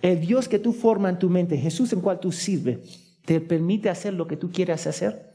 El 0.01 0.21
Dios 0.21 0.49
que 0.49 0.59
tú 0.59 0.73
formas 0.73 1.13
en 1.13 1.19
tu 1.19 1.29
mente, 1.29 1.57
Jesús 1.57 1.93
en 1.93 2.01
cual 2.01 2.21
tú 2.21 2.33
sirves, 2.33 3.19
¿te 3.25 3.41
permite 3.41 3.91
hacer 3.91 4.15
lo 4.15 4.27
que 4.27 4.37
tú 4.37 4.51
quieras 4.51 4.87
hacer? 4.87 5.31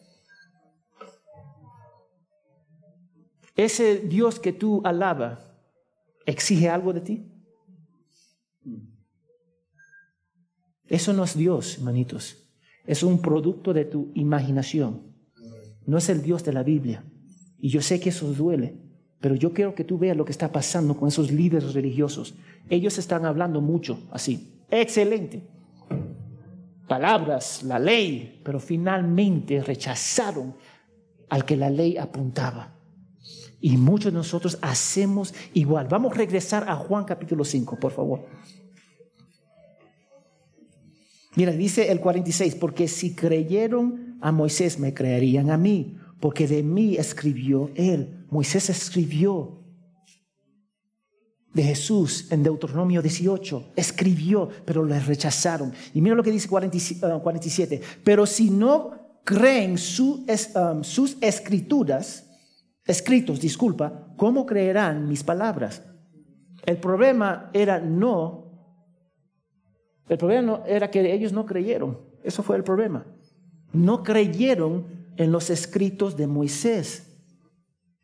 Ese 3.56 3.99
Dios 3.99 4.39
que 4.39 4.54
tú 4.54 4.82
alabas, 4.84 5.39
¿exige 6.25 6.69
algo 6.69 6.93
de 6.93 7.01
ti? 7.01 7.32
Eso 10.88 11.13
no 11.13 11.23
es 11.23 11.38
Dios, 11.38 11.78
hermanitos. 11.78 12.49
Es 12.86 13.04
un 13.04 13.21
producto 13.21 13.73
de 13.73 13.86
tu 13.86 14.12
imaginación. 14.13 15.04
No 15.85 15.97
es 15.97 16.09
el 16.09 16.21
Dios 16.21 16.43
de 16.43 16.53
la 16.53 16.63
Biblia. 16.63 17.03
Y 17.59 17.69
yo 17.69 17.81
sé 17.81 17.99
que 17.99 18.09
eso 18.09 18.31
duele, 18.33 18.75
pero 19.19 19.35
yo 19.35 19.53
quiero 19.53 19.75
que 19.75 19.83
tú 19.83 19.97
veas 19.97 20.17
lo 20.17 20.25
que 20.25 20.31
está 20.31 20.51
pasando 20.51 20.95
con 20.95 21.07
esos 21.07 21.31
líderes 21.31 21.73
religiosos. 21.73 22.35
Ellos 22.69 22.97
están 22.97 23.25
hablando 23.25 23.61
mucho 23.61 23.99
así. 24.11 24.61
Excelente. 24.69 25.41
Palabras, 26.87 27.63
la 27.63 27.79
ley, 27.79 28.41
pero 28.43 28.59
finalmente 28.59 29.61
rechazaron 29.63 30.55
al 31.29 31.45
que 31.45 31.57
la 31.57 31.69
ley 31.69 31.97
apuntaba. 31.97 32.75
Y 33.59 33.77
muchos 33.77 34.11
de 34.11 34.17
nosotros 34.17 34.59
hacemos 34.61 35.33
igual. 35.53 35.87
Vamos 35.89 36.13
a 36.13 36.17
regresar 36.17 36.69
a 36.69 36.75
Juan 36.75 37.05
capítulo 37.05 37.43
5, 37.43 37.79
por 37.79 37.91
favor. 37.91 38.25
Mira, 41.35 41.51
dice 41.51 41.91
el 41.91 41.99
46, 41.99 42.55
porque 42.55 42.87
si 42.87 43.13
creyeron 43.13 44.17
a 44.21 44.31
Moisés, 44.31 44.79
me 44.79 44.93
creerían 44.93 45.51
a 45.51 45.57
mí, 45.57 45.97
porque 46.19 46.47
de 46.47 46.63
mí 46.63 46.95
escribió 46.95 47.71
él. 47.75 48.25
Moisés 48.29 48.69
escribió 48.69 49.65
de 51.55 51.63
Jesús 51.63 52.31
en 52.31 52.43
Deuteronomio 52.43 53.01
18. 53.01 53.71
Escribió, 53.75 54.49
pero 54.65 54.85
le 54.85 54.99
rechazaron. 54.99 55.73
Y 55.93 56.01
mira 56.01 56.15
lo 56.15 56.23
que 56.23 56.31
dice 56.31 56.49
47. 56.49 57.81
Ah, 57.81 57.99
pero 58.03 58.25
si 58.25 58.49
no 58.49 58.91
creen 59.23 59.71
um, 59.71 60.83
sus 60.83 61.17
escrituras, 61.21 62.29
escritos, 62.85 63.39
disculpa, 63.39 64.13
¿cómo 64.17 64.45
creerán 64.45 65.07
mis 65.07 65.23
palabras? 65.23 65.81
El 66.65 66.77
problema 66.77 67.49
era 67.53 67.79
no, 67.79 68.44
el 70.07 70.17
problema 70.17 70.61
era 70.67 70.91
que 70.91 71.13
ellos 71.13 71.33
no 71.33 71.45
creyeron. 71.45 71.99
Eso 72.23 72.43
fue 72.43 72.57
el 72.57 72.63
problema. 72.63 73.05
No 73.73 74.03
creyeron 74.03 74.85
en 75.17 75.31
los 75.31 75.49
escritos 75.49 76.15
de 76.15 76.27
Moisés. 76.27 77.11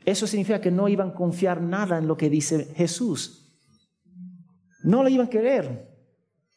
Eso 0.06 0.26
significa 0.26 0.62
que 0.62 0.72
no 0.72 0.88
iban 0.88 1.10
a 1.10 1.14
confiar 1.14 1.62
nada 1.62 1.98
en 1.98 2.08
lo 2.08 2.18
que 2.18 2.30
dice 2.30 2.66
Jesús. 2.76 3.54
No 4.84 5.04
le 5.04 5.12
iban 5.12 5.28
a 5.28 5.30
creer. 5.30 5.92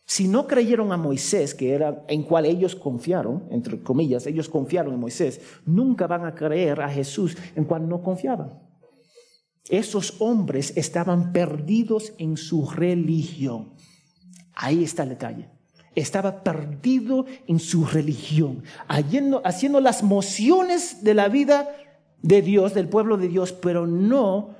Si 0.06 0.28
no 0.28 0.46
creyeron 0.46 0.92
a 0.92 0.96
Moisés, 0.96 1.54
que 1.54 1.72
era 1.72 2.04
en 2.08 2.22
cual 2.24 2.44
ellos 2.44 2.76
confiaron, 2.76 3.46
entre 3.50 3.80
comillas, 3.82 4.26
ellos 4.26 4.48
confiaron 4.48 4.94
en 4.94 5.00
Moisés, 5.00 5.40
nunca 5.64 6.06
van 6.06 6.26
a 6.26 6.34
creer 6.34 6.80
a 6.82 6.88
Jesús 6.88 7.36
en 7.56 7.64
cual 7.64 7.88
no 7.88 8.02
confiaban. 8.02 8.52
Esos 9.68 10.20
hombres 10.20 10.76
estaban 10.76 11.32
perdidos 11.32 12.12
en 12.18 12.36
su 12.36 12.68
religión. 12.70 13.72
Ahí 14.54 14.84
está 14.84 15.02
el 15.02 15.10
detalle. 15.10 15.48
Estaba 15.94 16.42
perdido 16.42 17.26
en 17.46 17.60
su 17.60 17.84
religión, 17.84 18.64
haciendo, 18.88 19.42
haciendo 19.44 19.80
las 19.80 20.02
mociones 20.02 21.04
de 21.04 21.14
la 21.14 21.28
vida 21.28 21.68
de 22.20 22.42
Dios, 22.42 22.74
del 22.74 22.88
pueblo 22.88 23.16
de 23.16 23.28
Dios, 23.28 23.52
pero 23.52 23.86
no 23.86 24.54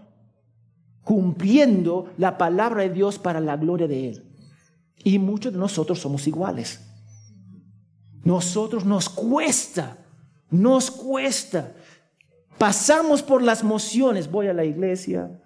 cumpliendo 1.03 2.11
la 2.19 2.39
palabra 2.39 2.83
de 2.83 2.91
Dios 2.91 3.19
para 3.19 3.41
la 3.41 3.57
gloria 3.57 3.89
de 3.89 4.09
Él. 4.11 4.25
Y 5.03 5.19
muchos 5.19 5.53
de 5.53 5.59
nosotros 5.59 5.99
somos 5.99 6.27
iguales. 6.27 6.81
Nosotros 8.25 8.85
nos 8.85 9.09
cuesta, 9.09 9.99
nos 10.51 10.91
cuesta. 10.91 11.75
Pasamos 12.57 13.23
por 13.23 13.43
las 13.43 13.63
mociones. 13.63 14.31
Voy 14.31 14.47
a 14.47 14.55
la 14.55 14.65
iglesia, 14.65 15.43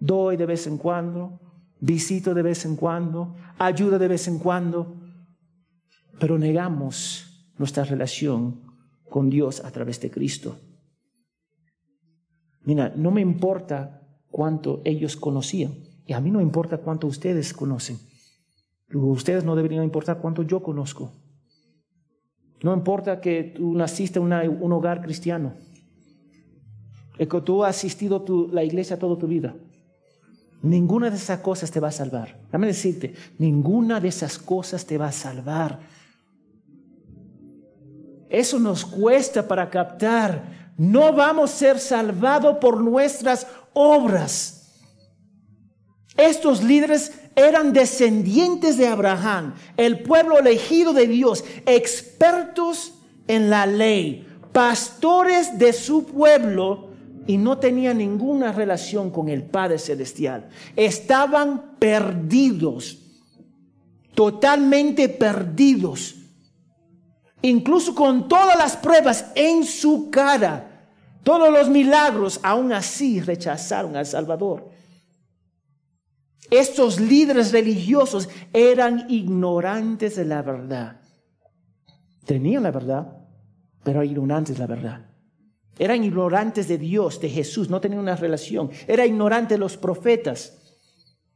doy 0.00 0.36
de 0.36 0.46
vez 0.46 0.66
en 0.66 0.78
cuando, 0.78 1.40
visito 1.80 2.34
de 2.34 2.42
vez 2.42 2.64
en 2.64 2.76
cuando, 2.76 3.36
ayudo 3.58 3.98
de 3.98 4.08
vez 4.08 4.28
en 4.28 4.38
cuando, 4.38 4.96
pero 6.18 6.38
negamos 6.38 7.50
nuestra 7.58 7.84
relación 7.84 8.62
con 9.08 9.30
Dios 9.30 9.64
a 9.64 9.70
través 9.70 10.00
de 10.00 10.10
Cristo. 10.10 10.58
Mira, 12.64 12.92
no 12.96 13.10
me 13.10 13.20
importa 13.20 14.02
cuánto 14.30 14.82
ellos 14.84 15.16
conocían 15.16 15.74
y 16.06 16.12
a 16.12 16.20
mí 16.20 16.30
no 16.30 16.40
importa 16.40 16.78
cuánto 16.78 17.06
ustedes 17.06 17.52
conocen. 17.52 17.98
Ustedes 18.92 19.44
no 19.44 19.56
deberían 19.56 19.84
importar 19.84 20.20
cuánto 20.20 20.42
yo 20.42 20.62
conozco. 20.62 21.12
No 22.62 22.72
importa 22.72 23.20
que 23.20 23.54
tú 23.56 23.74
naciste 23.74 24.18
en 24.18 24.24
un 24.24 24.72
hogar 24.72 25.02
cristiano, 25.02 25.54
que 27.18 27.26
tú 27.26 27.64
has 27.64 27.76
asistido 27.76 28.24
a 28.24 28.54
la 28.54 28.64
iglesia 28.64 28.98
toda 28.98 29.18
tu 29.18 29.26
vida. 29.26 29.56
Ninguna 30.66 31.10
de 31.10 31.16
esas 31.16 31.40
cosas 31.40 31.70
te 31.70 31.78
va 31.78 31.88
a 31.88 31.92
salvar. 31.92 32.36
Dame 32.50 32.66
decirte, 32.66 33.14
ninguna 33.38 34.00
de 34.00 34.08
esas 34.08 34.36
cosas 34.36 34.84
te 34.84 34.98
va 34.98 35.08
a 35.08 35.12
salvar. 35.12 35.78
Eso 38.28 38.58
nos 38.58 38.84
cuesta 38.84 39.46
para 39.46 39.70
captar. 39.70 40.72
No 40.76 41.12
vamos 41.12 41.52
a 41.52 41.56
ser 41.56 41.78
salvados 41.78 42.56
por 42.60 42.80
nuestras 42.80 43.46
obras. 43.74 44.82
Estos 46.16 46.64
líderes 46.64 47.12
eran 47.36 47.72
descendientes 47.72 48.76
de 48.76 48.88
Abraham, 48.88 49.54
el 49.76 50.02
pueblo 50.02 50.38
elegido 50.38 50.92
de 50.92 51.06
Dios, 51.06 51.44
expertos 51.66 52.94
en 53.28 53.50
la 53.50 53.66
ley, 53.66 54.26
pastores 54.52 55.58
de 55.58 55.72
su 55.72 56.06
pueblo 56.06 56.85
y 57.26 57.38
no 57.38 57.58
tenían 57.58 57.98
ninguna 57.98 58.52
relación 58.52 59.10
con 59.10 59.28
el 59.28 59.42
Padre 59.42 59.78
Celestial. 59.78 60.48
Estaban 60.76 61.76
perdidos, 61.78 62.98
totalmente 64.14 65.08
perdidos. 65.08 66.16
Incluso 67.42 67.94
con 67.94 68.28
todas 68.28 68.56
las 68.56 68.76
pruebas 68.76 69.32
en 69.34 69.64
su 69.64 70.10
cara, 70.10 70.90
todos 71.22 71.52
los 71.52 71.68
milagros, 71.68 72.40
aún 72.42 72.72
así 72.72 73.20
rechazaron 73.20 73.96
al 73.96 74.06
Salvador. 74.06 74.70
Estos 76.50 77.00
líderes 77.00 77.52
religiosos 77.52 78.28
eran 78.52 79.06
ignorantes 79.08 80.16
de 80.16 80.24
la 80.24 80.42
verdad. 80.42 81.00
Tenían 82.24 82.62
la 82.62 82.70
verdad, 82.70 83.18
pero 83.82 84.02
ignorantes 84.02 84.54
de 84.56 84.60
la 84.60 84.66
verdad. 84.66 85.05
Eran 85.78 86.04
ignorantes 86.04 86.68
de 86.68 86.78
Dios, 86.78 87.20
de 87.20 87.28
Jesús, 87.28 87.68
no 87.68 87.80
tenían 87.80 88.00
una 88.00 88.16
relación. 88.16 88.70
Eran 88.86 89.08
ignorantes 89.08 89.58
los 89.58 89.76
profetas. 89.76 90.58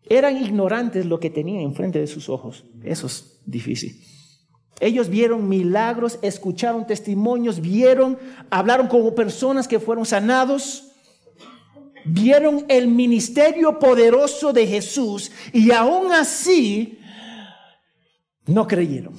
Eran 0.09 0.37
ignorantes 0.37 1.07
lo 1.07 1.21
que 1.21 1.31
tenían 1.31 1.61
enfrente 1.61 1.99
de 1.99 2.07
sus 2.07 2.29
ojos. 2.29 2.65
Eso 2.83 3.07
es 3.07 3.41
difícil. 3.45 4.03
Ellos 4.81 5.11
vieron 5.11 5.49
milagros, 5.49 6.19
escucharon 6.23 6.87
testimonios, 6.87 7.61
vieron, 7.61 8.19
hablaron 8.51 8.89
como 8.89 9.15
personas 9.15 9.69
que 9.69 9.79
fueron 9.79 10.07
sanados 10.07 10.91
vieron 12.05 12.65
el 12.69 12.89
ministerio 12.89 13.79
poderoso 13.79 14.53
de 14.53 14.67
Jesús 14.67 15.31
y 15.53 15.71
aún 15.71 16.13
así 16.13 16.99
no 18.47 18.67
creyeron. 18.67 19.15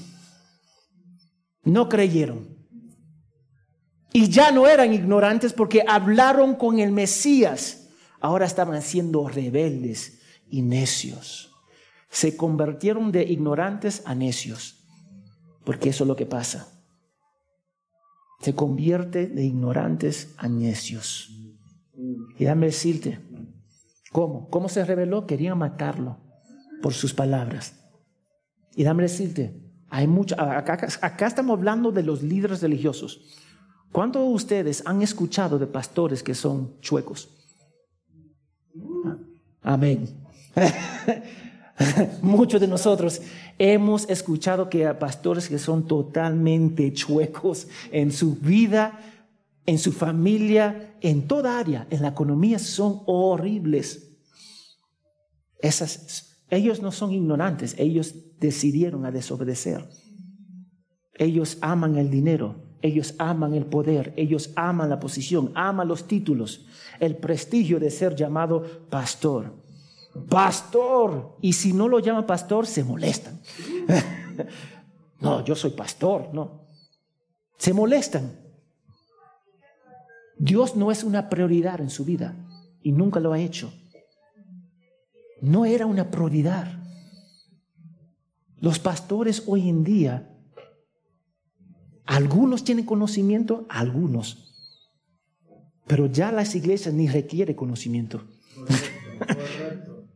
No 1.64 1.88
creyeron. 1.88 2.51
Y 4.14 4.30
ya 4.30 4.52
no 4.52 4.68
eran 4.68 4.94
ignorantes 4.94 5.54
porque 5.54 5.84
hablaron 5.88 6.56
con 6.56 6.80
el 6.80 6.92
Mesías. 6.92 7.90
Ahora 8.20 8.46
estaban 8.46 8.82
siendo 8.82 9.28
rebeldes 9.28 10.20
y 10.50 10.62
necios. 10.62 11.54
Se 12.10 12.36
convirtieron 12.36 13.12
de 13.12 13.24
ignorantes 13.24 14.04
a 14.06 14.14
necios. 14.14 14.86
Porque 15.64 15.90
eso 15.90 16.04
es 16.04 16.08
lo 16.08 16.16
que 16.16 16.26
pasa. 16.26 16.68
Se 18.42 18.54
convierte 18.54 19.28
de 19.28 19.46
ignorantes 19.46 20.34
a 20.38 20.50
necios. 20.50 21.30
Y 22.38 22.46
dame 22.46 22.68
decirte, 22.68 23.20
¿cómo? 24.12 24.50
¿Cómo 24.50 24.68
se 24.68 24.84
reveló? 24.84 25.26
Querían 25.26 25.58
matarlo 25.58 26.18
por 26.82 26.94
sus 26.94 27.14
palabras. 27.14 27.76
Y 28.76 28.84
dame 28.84 29.04
decirte, 29.04 29.62
hay 29.90 30.08
mucho, 30.08 30.40
acá, 30.40 30.88
acá 31.02 31.28
estamos 31.28 31.58
hablando 31.58 31.92
de 31.92 32.04
los 32.04 32.24
líderes 32.24 32.62
religiosos. 32.62 33.22
¿Cuántos 33.92 34.24
de 34.24 34.34
ustedes 34.34 34.84
han 34.86 35.02
escuchado 35.02 35.60
de 35.60 35.68
pastores 35.68 36.24
que 36.24 36.34
son 36.34 36.80
chuecos? 36.82 37.30
Amén. 39.62 40.08
Muchos 42.22 42.62
de 42.62 42.68
nosotros 42.68 43.22
hemos 43.58 44.10
escuchado 44.10 44.70
que 44.70 44.88
hay 44.88 44.96
pastores 44.96 45.50
que 45.50 45.60
son 45.60 45.88
totalmente 45.88 46.94
chuecos 46.94 47.68
en 47.92 48.12
su 48.12 48.36
vida 48.36 49.00
en 49.66 49.78
su 49.78 49.92
familia, 49.92 50.98
en 51.02 51.28
toda 51.28 51.60
área, 51.60 51.88
en 51.90 52.02
la 52.02 52.10
economía, 52.10 52.60
son 52.60 53.02
horribles. 53.06 54.18
Ellos 56.50 56.82
no 56.82 56.92
son 56.92 57.12
ignorantes, 57.12 57.76
ellos 57.78 58.16
decidieron 58.40 59.06
a 59.06 59.12
desobedecer. 59.12 59.88
Ellos 61.14 61.58
aman 61.62 61.98
el 61.98 62.10
dinero, 62.10 62.56
ellos 62.82 63.16
aman 63.18 63.54
el 63.54 63.66
poder, 63.66 64.14
ellos 64.16 64.52
aman 64.56 64.90
la 64.90 65.00
posición, 65.00 65.52
aman 65.56 65.88
los 65.88 66.08
títulos, 66.08 66.66
el 67.00 67.16
prestigio 67.16 67.80
de 67.80 67.92
ser 67.92 68.16
llamado 68.16 68.64
pastor. 68.90 69.54
Pastor. 70.30 71.38
Y 71.42 71.54
si 71.54 71.74
no 71.74 71.88
lo 71.88 72.00
llaman 72.00 72.26
pastor, 72.26 72.68
se 72.68 72.84
molestan. 72.84 73.40
no, 75.20 75.44
yo 75.44 75.56
soy 75.56 75.72
pastor, 75.72 76.30
no. 76.34 76.62
Se 77.58 77.74
molestan. 77.74 78.40
Dios 80.38 80.76
no 80.76 80.92
es 80.92 81.04
una 81.04 81.30
prioridad 81.30 81.80
en 81.82 81.92
su 81.92 82.04
vida 82.04 82.36
y 82.82 82.92
nunca 82.92 83.20
lo 83.20 83.32
ha 83.32 83.40
hecho. 83.40 83.72
No 85.40 85.66
era 85.66 85.86
una 85.86 86.10
prioridad. 86.10 86.80
Los 88.60 88.80
pastores 88.80 89.44
hoy 89.48 89.70
en 89.70 89.84
día, 89.84 90.31
algunos 92.12 92.66
tienen 92.66 92.86
conocimiento, 92.86 93.66
algunos, 93.70 94.54
pero 95.88 96.08
ya 96.08 96.30
las 96.30 96.56
iglesias 96.56 96.94
ni 96.94 97.08
requiere 97.08 97.56
conocimiento. 97.56 98.22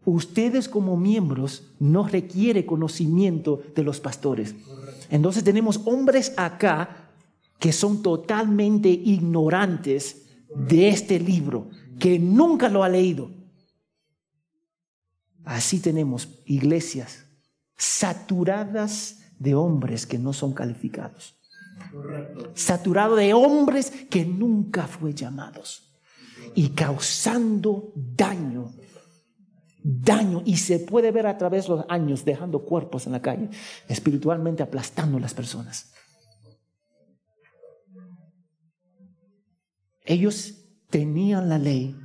Ustedes 0.03 0.67
como 0.67 0.97
miembros 0.97 1.71
no 1.79 2.05
requiere 2.05 2.65
conocimiento 2.65 3.61
de 3.73 3.83
los 3.83 4.01
pastores. 4.01 4.55
Entonces 5.09 5.45
tenemos 5.45 5.79
hombres 5.85 6.33
acá 6.35 7.11
que 7.59 7.71
son 7.71 8.01
totalmente 8.01 8.89
ignorantes 8.89 10.25
de 10.53 10.89
este 10.89 11.17
libro, 11.17 11.69
que 11.97 12.19
nunca 12.19 12.67
lo 12.67 12.83
ha 12.83 12.89
leído. 12.89 13.31
Así 15.45 15.79
tenemos 15.79 16.27
iglesias 16.45 17.23
saturadas 17.77 19.21
de 19.39 19.55
hombres 19.55 20.05
que 20.05 20.19
no 20.19 20.33
son 20.33 20.51
calificados. 20.51 21.35
Saturado 22.53 23.15
de 23.15 23.33
hombres 23.33 23.91
que 24.09 24.25
nunca 24.25 24.87
fue 24.87 25.13
llamados. 25.13 25.93
Y 26.53 26.69
causando 26.69 27.91
daño. 27.95 28.73
Daño. 29.83 30.41
Y 30.45 30.57
se 30.57 30.79
puede 30.79 31.11
ver 31.11 31.27
a 31.27 31.37
través 31.37 31.65
de 31.65 31.75
los 31.75 31.85
años 31.89 32.23
dejando 32.25 32.63
cuerpos 32.63 33.05
en 33.05 33.13
la 33.13 33.21
calle. 33.21 33.49
Espiritualmente 33.87 34.63
aplastando 34.63 35.17
a 35.17 35.21
las 35.21 35.33
personas. 35.33 35.93
Ellos 40.05 40.65
tenían 40.89 41.49
la 41.49 41.57
ley. 41.57 41.95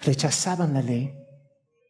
Rechazaban 0.00 0.74
la 0.74 0.82
ley. 0.82 1.12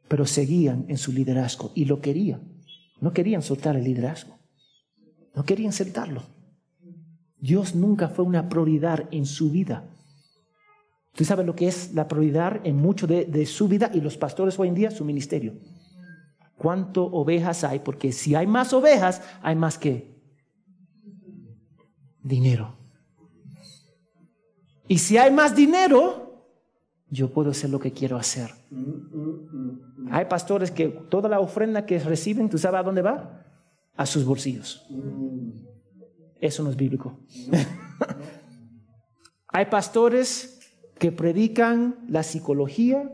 Pero 0.08 0.26
seguían 0.26 0.86
en 0.88 0.96
su 0.96 1.12
liderazgo. 1.12 1.72
Y 1.74 1.84
lo 1.84 2.00
querían. 2.00 2.62
No 3.00 3.12
querían 3.12 3.42
soltar 3.42 3.76
el 3.76 3.84
liderazgo. 3.84 4.39
No 5.34 5.44
querían 5.44 5.72
soltarlo. 5.72 6.22
Dios 7.38 7.74
nunca 7.74 8.08
fue 8.08 8.24
una 8.24 8.48
prioridad 8.48 9.08
en 9.10 9.24
su 9.24 9.50
vida. 9.50 9.84
Tú 11.14 11.24
sabes 11.24 11.46
lo 11.46 11.54
que 11.54 11.68
es 11.68 11.94
la 11.94 12.06
prioridad 12.06 12.60
en 12.64 12.76
mucho 12.76 13.06
de, 13.06 13.46
su 13.46 13.68
vida 13.68 13.90
y 13.92 14.00
los 14.00 14.16
pastores 14.16 14.58
hoy 14.58 14.68
en 14.68 14.74
día, 14.74 14.90
su 14.90 15.04
ministerio. 15.04 15.54
¿Cuánto 16.56 17.04
ovejas 17.04 17.64
hay? 17.64 17.80
Porque 17.80 18.12
si 18.12 18.34
hay 18.34 18.46
más 18.46 18.72
ovejas, 18.72 19.22
hay 19.42 19.56
más 19.56 19.78
que 19.78 20.14
dinero. 22.22 22.74
Y 24.86 24.98
si 24.98 25.16
hay 25.16 25.32
más 25.32 25.56
dinero, 25.56 26.44
yo 27.08 27.32
puedo 27.32 27.50
hacer 27.50 27.70
lo 27.70 27.80
que 27.80 27.92
quiero 27.92 28.16
hacer. 28.16 28.50
Hay 30.10 30.26
pastores 30.26 30.70
que 30.70 30.88
toda 30.88 31.28
la 31.28 31.40
ofrenda 31.40 31.86
que 31.86 31.98
reciben, 31.98 32.48
¿tú 32.48 32.58
sabes 32.58 32.80
a 32.80 32.82
dónde 32.82 33.02
va? 33.02 33.44
A 33.96 34.06
sus 34.06 34.24
bolsillos. 34.24 34.86
Eso 36.40 36.62
no 36.62 36.70
es 36.70 36.76
bíblico. 36.76 37.18
Hay 39.48 39.66
pastores 39.66 40.60
que 40.98 41.12
predican 41.12 42.04
la 42.08 42.22
psicología 42.22 43.10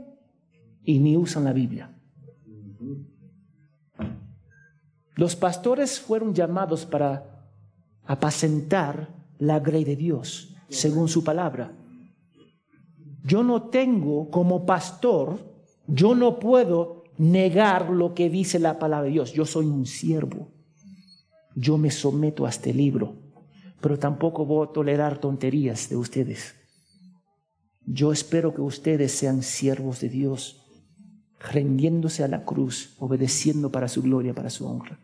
y 0.84 0.98
ni 0.98 1.16
usan 1.16 1.44
la 1.44 1.52
Biblia. 1.52 1.92
Los 5.14 5.34
pastores 5.34 5.98
fueron 5.98 6.34
llamados 6.34 6.84
para 6.84 7.48
apacentar 8.04 9.14
la 9.38 9.60
grey 9.60 9.84
de 9.84 9.96
Dios, 9.96 10.54
según 10.68 11.08
su 11.08 11.24
palabra. 11.24 11.72
Yo 13.24 13.42
no 13.42 13.70
tengo 13.70 14.30
como 14.30 14.66
pastor, 14.66 15.38
yo 15.86 16.14
no 16.14 16.38
puedo 16.38 17.04
negar 17.18 17.90
lo 17.90 18.14
que 18.14 18.28
dice 18.28 18.58
la 18.58 18.78
palabra 18.78 19.06
de 19.06 19.12
Dios. 19.12 19.32
Yo 19.32 19.46
soy 19.46 19.66
un 19.66 19.86
siervo. 19.86 20.52
Yo 21.58 21.78
me 21.78 21.90
someto 21.90 22.44
a 22.44 22.50
este 22.50 22.74
libro, 22.74 23.16
pero 23.80 23.98
tampoco 23.98 24.44
voy 24.44 24.66
a 24.66 24.72
tolerar 24.72 25.18
tonterías 25.18 25.88
de 25.88 25.96
ustedes. 25.96 26.54
Yo 27.86 28.12
espero 28.12 28.52
que 28.52 28.60
ustedes 28.60 29.12
sean 29.12 29.42
siervos 29.42 30.02
de 30.02 30.10
Dios, 30.10 30.66
rendiéndose 31.40 32.22
a 32.22 32.28
la 32.28 32.44
cruz, 32.44 32.94
obedeciendo 32.98 33.72
para 33.72 33.88
su 33.88 34.02
gloria, 34.02 34.34
para 34.34 34.50
su 34.50 34.66
honra. 34.66 35.00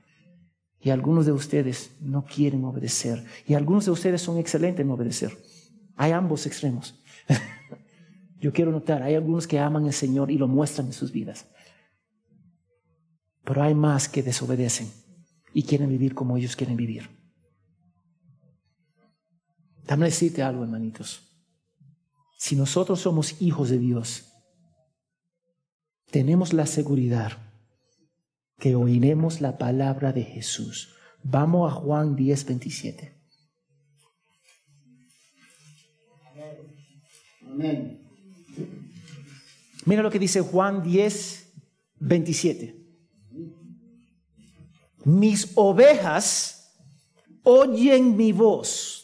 Y 0.79 0.91
algunos 0.91 1.25
de 1.25 1.33
ustedes 1.33 1.97
no 2.03 2.27
quieren 2.27 2.65
obedecer. 2.65 3.25
Y 3.47 3.55
algunos 3.55 3.87
de 3.87 3.93
ustedes 3.93 4.21
son 4.21 4.37
excelentes 4.37 4.85
en 4.85 4.91
obedecer. 4.91 5.35
Hay 5.97 6.13
ambos 6.13 6.45
extremos. 6.45 7.03
Yo 8.41 8.53
quiero 8.53 8.73
notar, 8.73 9.03
hay 9.03 9.15
algunos 9.15 9.47
que 9.47 9.59
aman 9.59 9.87
al 9.87 9.95
Señor 9.95 10.31
y 10.31 10.37
lo 10.37 10.49
muestran 10.49 10.89
en 10.89 10.93
sus 10.93 11.13
vidas. 11.13 11.47
Pero 13.43 13.63
hay 13.63 13.75
más 13.75 14.07
que 14.07 14.23
desobedecen 14.23 15.02
y 15.55 15.63
quieren 15.65 15.89
vivir 15.89 16.15
como 16.15 16.37
ellos 16.37 16.57
quieren 16.57 16.77
vivir. 16.77 17.09
Dame 19.85 20.07
decirte 20.07 20.43
algo, 20.43 20.63
hermanitos. 20.63 21.29
Si 22.39 22.57
nosotros 22.57 23.01
somos 23.01 23.41
hijos 23.41 23.71
de 23.71 23.79
Dios, 23.79 24.33
tenemos 26.11 26.53
la 26.53 26.67
seguridad 26.67 27.39
que 28.59 28.75
oiremos 28.75 29.41
la 29.41 29.59
palabra 29.59 30.13
de 30.13 30.25
Jesús. 30.25 30.95
Vamos 31.23 31.71
a 31.71 31.75
Juan 31.75 32.17
10, 32.17 32.47
27. 32.47 33.23
Mira 39.85 40.03
lo 40.03 40.11
que 40.11 40.19
dice 40.19 40.41
Juan 40.41 40.83
10, 40.83 41.53
27 41.99 42.82
mis 45.05 45.53
ovejas 45.55 46.75
oyen 47.43 48.17
mi 48.17 48.33
voz 48.33 49.03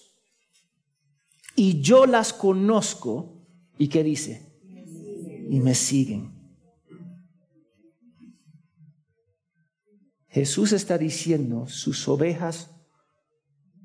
y 1.56 1.80
yo 1.80 2.06
las 2.06 2.32
conozco. 2.32 3.44
¿Y 3.78 3.88
qué 3.88 4.04
dice? 4.04 4.46
Y 5.50 5.60
me 5.60 5.74
siguen. 5.74 6.32
Jesús 10.28 10.72
está 10.72 10.98
diciendo, 10.98 11.66
sus 11.66 12.06
ovejas 12.06 12.70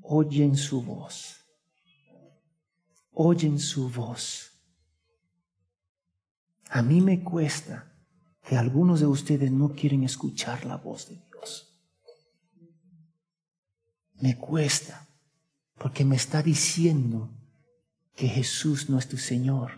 oyen 0.02 0.56
su 0.56 0.82
voz. 0.82 1.40
Oyen 3.12 3.58
su 3.58 3.88
voz. 3.88 4.52
A 6.68 6.82
mí 6.82 7.00
me 7.00 7.22
cuesta 7.24 7.92
que 8.46 8.56
algunos 8.56 9.00
de 9.00 9.06
ustedes 9.06 9.50
no 9.50 9.70
quieren 9.70 10.04
escuchar 10.04 10.64
la 10.64 10.76
voz 10.76 11.08
de 11.08 11.16
Dios 11.16 11.23
me 14.24 14.38
cuesta, 14.38 15.06
porque 15.76 16.02
me 16.02 16.16
está 16.16 16.42
diciendo 16.42 17.28
que 18.16 18.26
Jesús 18.26 18.88
no 18.88 18.98
es 18.98 19.06
tu 19.06 19.18
Señor. 19.18 19.72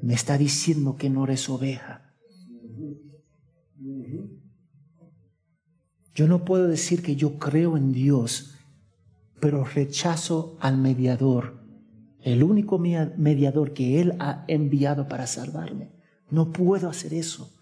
Me 0.00 0.14
está 0.14 0.38
diciendo 0.38 0.94
que 0.94 1.10
no 1.10 1.24
eres 1.24 1.48
oveja. 1.48 2.14
Yo 6.14 6.28
no 6.28 6.44
puedo 6.44 6.68
decir 6.68 7.02
que 7.02 7.16
yo 7.16 7.40
creo 7.40 7.76
en 7.76 7.90
Dios, 7.90 8.54
pero 9.40 9.64
rechazo 9.64 10.56
al 10.60 10.78
mediador, 10.78 11.60
el 12.20 12.44
único 12.44 12.78
mediador 12.78 13.72
que 13.72 14.00
Él 14.00 14.14
ha 14.20 14.44
enviado 14.46 15.08
para 15.08 15.26
salvarme. 15.26 15.90
No 16.30 16.52
puedo 16.52 16.88
hacer 16.88 17.12
eso. 17.12 17.52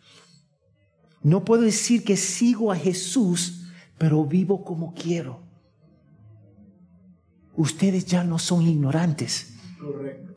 No 1.22 1.46
puedo 1.46 1.62
decir 1.62 2.04
que 2.04 2.18
sigo 2.18 2.70
a 2.70 2.76
Jesús, 2.76 3.70
pero 3.96 4.26
vivo 4.26 4.62
como 4.62 4.92
quiero 4.92 5.45
ustedes 7.56 8.06
ya 8.06 8.24
no 8.24 8.38
son 8.38 8.66
ignorantes. 8.66 9.52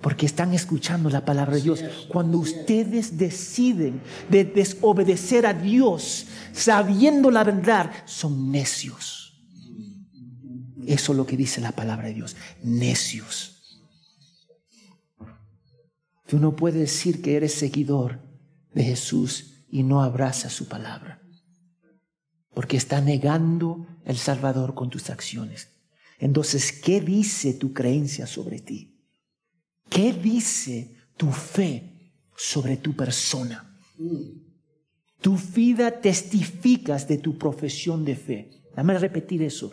Porque 0.02 0.26
están 0.26 0.54
escuchando 0.54 1.10
la 1.10 1.26
palabra 1.26 1.56
de 1.56 1.62
Dios. 1.62 1.84
Cuando 2.10 2.38
ustedes 2.38 3.18
deciden 3.18 4.02
de 4.30 4.46
desobedecer 4.46 5.46
a 5.46 5.54
Dios, 5.54 6.28
sabiendo 6.54 7.32
la 7.32 7.44
verdad, 7.44 7.92
son 8.06 8.52
necios. 8.52 9.44
Eso 10.86 11.12
es 11.12 11.18
lo 11.18 11.26
que 11.26 11.38
dice 11.38 11.62
la 11.62 11.72
palabra 11.72 12.08
de 12.08 12.14
Dios. 12.14 12.36
Necios. 12.64 13.82
Tú 16.28 16.40
no 16.40 16.56
puedes 16.56 16.80
decir 16.80 17.22
que 17.22 17.36
eres 17.36 17.54
seguidor 17.54 18.22
de 18.74 18.84
Jesús 18.84 19.66
y 19.70 19.84
no 19.84 20.02
abrazas 20.02 20.54
su 20.54 20.68
palabra. 20.68 21.22
Porque 22.54 22.78
está 22.78 23.02
negando 23.02 23.88
el 24.06 24.18
Salvador 24.18 24.76
con 24.76 24.90
tus 24.90 25.10
acciones. 25.10 25.79
Entonces, 26.20 26.74
¿qué 26.74 27.00
dice 27.00 27.54
tu 27.54 27.74
creencia 27.74 28.28
sobre 28.28 28.60
ti? 28.60 29.00
¿Qué 29.90 30.14
dice 30.14 30.96
tu 31.16 31.32
fe 31.32 32.14
sobre 32.36 32.78
tu 32.78 32.96
persona? 32.96 33.80
Tu 35.22 35.36
vida 35.36 36.02
testificas 36.02 37.08
de 37.08 37.18
tu 37.18 37.38
profesión 37.38 38.04
de 38.06 38.16
fe. 38.16 38.50
Dame 38.76 38.98
repetir 38.98 39.42
eso. 39.42 39.72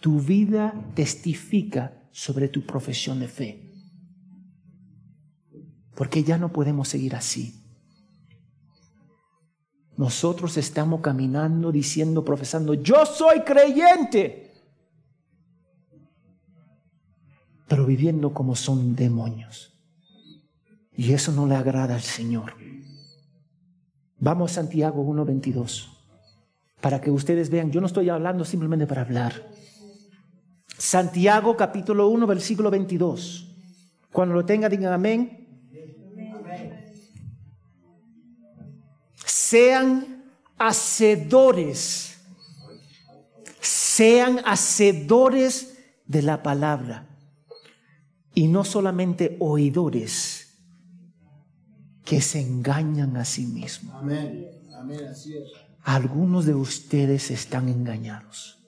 Tu 0.00 0.20
vida 0.20 0.74
testifica 0.94 2.08
sobre 2.12 2.48
tu 2.48 2.64
profesión 2.64 3.20
de 3.20 3.28
fe. 3.28 3.72
Porque 5.94 6.22
ya 6.22 6.38
no 6.38 6.52
podemos 6.52 6.88
seguir 6.88 7.14
así. 7.14 7.54
Nosotros 9.96 10.56
estamos 10.56 11.02
caminando 11.02 11.70
diciendo, 11.70 12.24
profesando, 12.24 12.72
yo 12.74 13.04
soy 13.04 13.40
creyente. 13.40 14.49
Pero 17.70 17.86
viviendo 17.86 18.34
como 18.34 18.56
son 18.56 18.96
demonios. 18.96 19.72
Y 20.92 21.12
eso 21.12 21.30
no 21.30 21.46
le 21.46 21.54
agrada 21.54 21.94
al 21.94 22.00
Señor. 22.00 22.54
Vamos 24.18 24.50
a 24.50 24.54
Santiago 24.56 25.04
1.22, 25.04 25.86
para 26.80 27.00
que 27.00 27.12
ustedes 27.12 27.48
vean, 27.48 27.70
yo 27.70 27.80
no 27.80 27.86
estoy 27.86 28.08
hablando 28.08 28.44
simplemente 28.44 28.88
para 28.88 29.02
hablar. 29.02 29.48
Santiago 30.66 31.56
capítulo 31.56 32.08
1, 32.08 32.26
versículo 32.26 32.72
22. 32.72 33.54
Cuando 34.10 34.34
lo 34.34 34.44
tenga, 34.44 34.68
digan 34.68 34.92
amén. 34.92 35.46
Sean 39.24 40.24
hacedores, 40.58 42.18
sean 43.60 44.40
hacedores 44.44 45.78
de 46.04 46.22
la 46.22 46.42
palabra 46.42 47.09
y 48.34 48.48
no 48.48 48.64
solamente 48.64 49.36
oidores 49.40 50.58
que 52.04 52.20
se 52.20 52.40
engañan 52.40 53.16
a 53.16 53.24
sí 53.24 53.46
mismos. 53.46 53.94
Amén. 53.96 54.50
Amén. 54.76 55.04
Así 55.10 55.36
es. 55.36 55.48
Algunos 55.82 56.44
de 56.46 56.54
ustedes 56.54 57.30
están 57.30 57.68
engañados. 57.68 58.58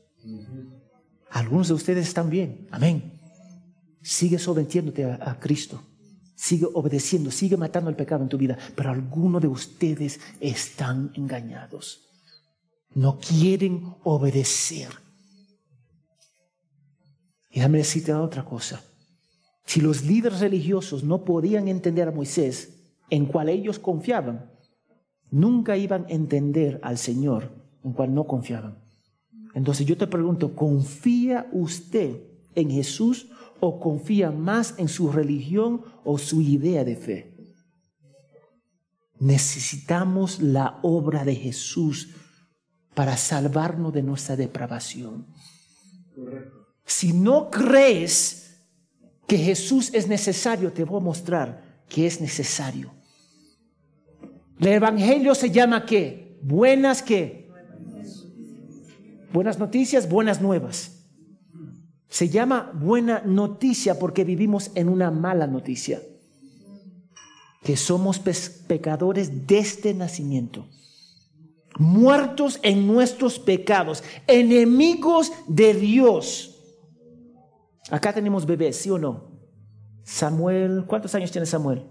Algunos 1.31 1.69
de 1.69 1.75
ustedes 1.75 2.09
están 2.09 2.31
bien. 2.31 2.69
Amén. 2.71 3.21
Sigue 4.03 4.39
sometiéndote 4.39 5.05
a, 5.05 5.39
Cristo. 5.39 5.83
Sigue 6.35 6.67
obedeciendo, 6.73 7.31
sigue 7.31 7.57
matando 7.57 7.91
el 7.91 7.97
pecado 7.97 8.23
en 8.23 8.29
tu 8.29 8.39
vida. 8.39 8.59
Pero 8.75 8.91
algunos 8.91 9.41
de 9.43 9.49
ustedes 9.49 10.21
están 10.41 11.13
engañados. 11.15 12.09
No 12.95 13.19
quieren 13.19 13.95
obedecer. 14.05 14.89
Y 17.51 17.57
déjame 17.57 17.79
decirte 17.79 18.13
otra 18.15 18.45
cosa. 18.45 18.83
Si 19.73 19.81
los 19.81 20.05
líderes 20.05 20.41
religiosos 20.41 21.03
no 21.03 21.25
podían 21.25 21.67
entender 21.67 22.07
a 22.07 22.13
Moisés, 22.13 22.93
en 23.09 23.25
cual 23.25 23.49
ellos 23.49 23.79
confiaban, 23.79 24.53
nunca 25.31 25.79
iban 25.79 26.05
a 26.05 26.09
entender 26.11 26.79
al 26.83 26.99
Señor, 26.99 27.51
en 27.83 27.95
cual 27.95 28.13
no 28.13 28.27
confiaban. 28.27 28.85
Entonces 29.55 29.87
yo 29.87 29.97
te 29.97 30.07
pregunto, 30.07 30.55
¿confía 30.55 31.49
usted 31.53 32.21
en 32.55 32.71
Jesús 32.71 33.31
o 33.61 33.81
confía 33.81 34.31
más 34.31 34.75
en 34.77 34.89
su 34.89 35.11
religión 35.11 35.81
o 36.05 36.19
su 36.19 36.43
idea 36.43 36.85
de 36.85 36.97
fe? 36.97 37.35
Necesitamos 39.21 40.43
la 40.43 40.81
obra 40.83 41.25
de 41.25 41.35
Jesús 41.35 42.11
para 42.93 43.17
salvarnos 43.17 43.95
de 43.95 44.03
nuestra 44.03 44.37
depravación. 44.37 45.29
Si 46.85 47.15
no 47.15 47.49
crees 47.49 48.43
que 49.33 49.39
Jesús 49.39 49.89
es 49.95 50.09
necesario, 50.09 50.75
te 50.75 50.85
voy 50.85 51.01
a 51.01 51.05
mostrar 51.05 51.63
que 51.89 52.07
es 52.07 52.21
necesario. 52.21 52.93
El 54.61 54.67
Evangelio 54.69 55.35
se 55.35 55.51
llama 55.51 55.87
qué? 55.87 56.39
Buenas 56.43 57.03
qué? 57.03 57.51
Buenas 59.33 59.59
noticias, 59.59 60.07
buenas 60.07 60.43
nuevas. 60.43 61.07
Se 62.11 62.29
llama 62.29 62.73
buena 62.75 63.23
noticia 63.25 63.99
porque 63.99 64.23
vivimos 64.23 64.71
en 64.75 64.91
una 64.91 65.11
mala 65.11 65.47
noticia. 65.47 66.03
Que 67.63 67.79
somos 67.79 68.19
pecadores 68.19 69.47
desde 69.47 69.95
nacimiento. 69.95 70.69
Muertos 71.79 72.61
en 72.63 72.87
nuestros 72.87 73.39
pecados. 73.39 74.05
Enemigos 74.27 75.33
de 75.49 75.73
Dios. 75.73 76.52
Acá 77.91 78.13
tenemos 78.13 78.47
bebés, 78.47 78.77
¿sí 78.77 78.91
o 78.91 78.99
no? 78.99 79.33
Samuel, 80.05 80.85
¿cuántos 80.87 81.15
años 81.15 81.31
tiene 81.31 81.47
Samuel? 81.47 81.85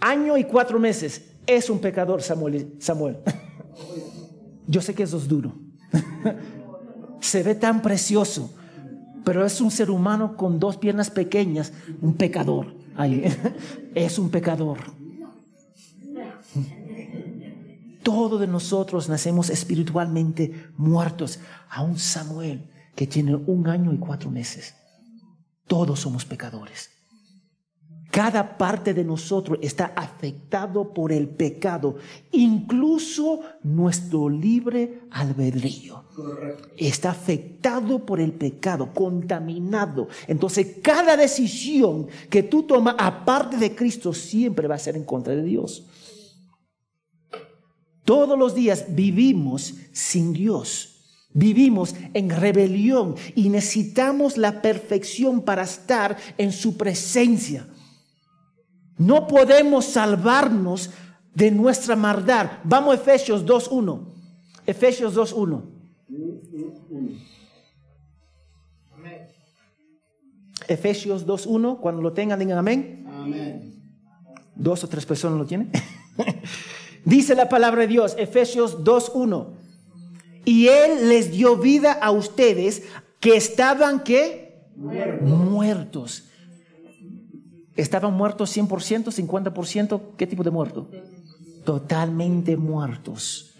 Año 0.00 0.36
y 0.36 0.44
cuatro 0.44 0.78
meses. 0.78 1.32
Es 1.46 1.70
un 1.70 1.78
pecador, 1.78 2.22
Samuel. 2.22 2.74
Samuel. 2.78 3.18
Yo 4.66 4.80
sé 4.80 4.94
que 4.94 5.04
eso 5.04 5.16
es 5.16 5.28
duro. 5.28 5.54
Se 7.20 7.42
ve 7.42 7.54
tan 7.54 7.82
precioso, 7.82 8.54
pero 9.24 9.44
es 9.44 9.60
un 9.60 9.70
ser 9.70 9.90
humano 9.90 10.36
con 10.36 10.58
dos 10.58 10.76
piernas 10.76 11.10
pequeñas, 11.10 11.72
un 12.00 12.14
pecador. 12.14 12.74
es 13.94 14.18
un 14.18 14.30
pecador. 14.30 14.78
Todos 18.02 18.40
de 18.40 18.46
nosotros 18.46 19.08
nacemos 19.08 19.50
espiritualmente 19.50 20.68
muertos. 20.76 21.40
un 21.82 21.98
Samuel, 21.98 22.70
que 22.96 23.06
tiene 23.06 23.36
un 23.36 23.68
año 23.68 23.92
y 23.92 23.98
cuatro 23.98 24.30
meses. 24.30 24.74
Todos 25.68 26.00
somos 26.00 26.24
pecadores. 26.24 26.90
Cada 28.10 28.56
parte 28.56 28.94
de 28.94 29.04
nosotros 29.04 29.58
está 29.60 29.92
afectado 29.94 30.94
por 30.94 31.12
el 31.12 31.28
pecado, 31.28 31.96
incluso 32.32 33.40
nuestro 33.62 34.30
libre 34.30 35.02
albedrío. 35.10 36.04
Está 36.78 37.10
afectado 37.10 38.06
por 38.06 38.18
el 38.18 38.32
pecado, 38.32 38.94
contaminado. 38.94 40.08
Entonces, 40.26 40.78
cada 40.82 41.14
decisión 41.14 42.06
que 42.30 42.42
tú 42.42 42.62
tomas 42.62 42.94
aparte 42.98 43.58
de 43.58 43.74
Cristo 43.74 44.14
siempre 44.14 44.66
va 44.66 44.76
a 44.76 44.78
ser 44.78 44.96
en 44.96 45.04
contra 45.04 45.34
de 45.34 45.42
Dios. 45.42 45.86
Todos 48.02 48.38
los 48.38 48.54
días 48.54 48.86
vivimos 48.88 49.74
sin 49.92 50.32
Dios. 50.32 50.95
Vivimos 51.36 51.94
en 52.14 52.30
rebelión 52.30 53.14
y 53.34 53.50
necesitamos 53.50 54.38
la 54.38 54.62
perfección 54.62 55.42
para 55.42 55.64
estar 55.64 56.16
en 56.38 56.50
su 56.50 56.78
presencia. 56.78 57.68
No 58.96 59.26
podemos 59.26 59.84
salvarnos 59.84 60.88
de 61.34 61.50
nuestra 61.50 61.94
maldad. 61.94 62.52
Vamos 62.64 62.92
a 62.92 62.94
Efesios 63.02 63.44
2.1. 63.44 64.00
Efesios 64.66 65.14
2.1. 65.14 65.62
Efesios 70.68 71.26
2.1, 71.26 71.80
cuando 71.80 72.00
lo 72.00 72.14
tengan, 72.14 72.38
digan 72.38 72.56
amén. 72.56 73.04
amén. 73.12 73.74
Dos 74.54 74.82
o 74.84 74.88
tres 74.88 75.04
personas 75.04 75.38
lo 75.38 75.44
tienen. 75.44 75.70
Dice 77.04 77.34
la 77.34 77.50
palabra 77.50 77.82
de 77.82 77.88
Dios, 77.88 78.16
Efesios 78.18 78.82
2.1. 78.82 79.55
Y 80.46 80.68
Él 80.68 81.10
les 81.10 81.30
dio 81.30 81.58
vida 81.58 81.92
a 81.92 82.10
ustedes 82.10 82.84
que 83.20 83.36
estaban 83.36 84.02
que 84.02 84.64
muertos 85.20 86.30
¿Estaban 87.76 88.14
muertos 88.14 88.56
100%, 88.56 89.12
50%? 89.12 90.16
¿Qué 90.16 90.26
tipo 90.26 90.42
de 90.42 90.50
muerto? 90.50 90.90
Totalmente 91.64 92.56
muertos 92.56 93.54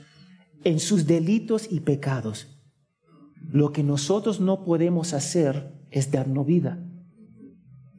en 0.64 0.80
sus 0.80 1.06
delitos 1.06 1.70
y 1.70 1.80
pecados. 1.80 2.58
Lo 3.50 3.72
que 3.72 3.82
nosotros 3.82 4.40
no 4.40 4.64
podemos 4.64 5.12
hacer 5.12 5.86
es 5.90 6.10
darnos 6.10 6.46
vida. 6.46 6.82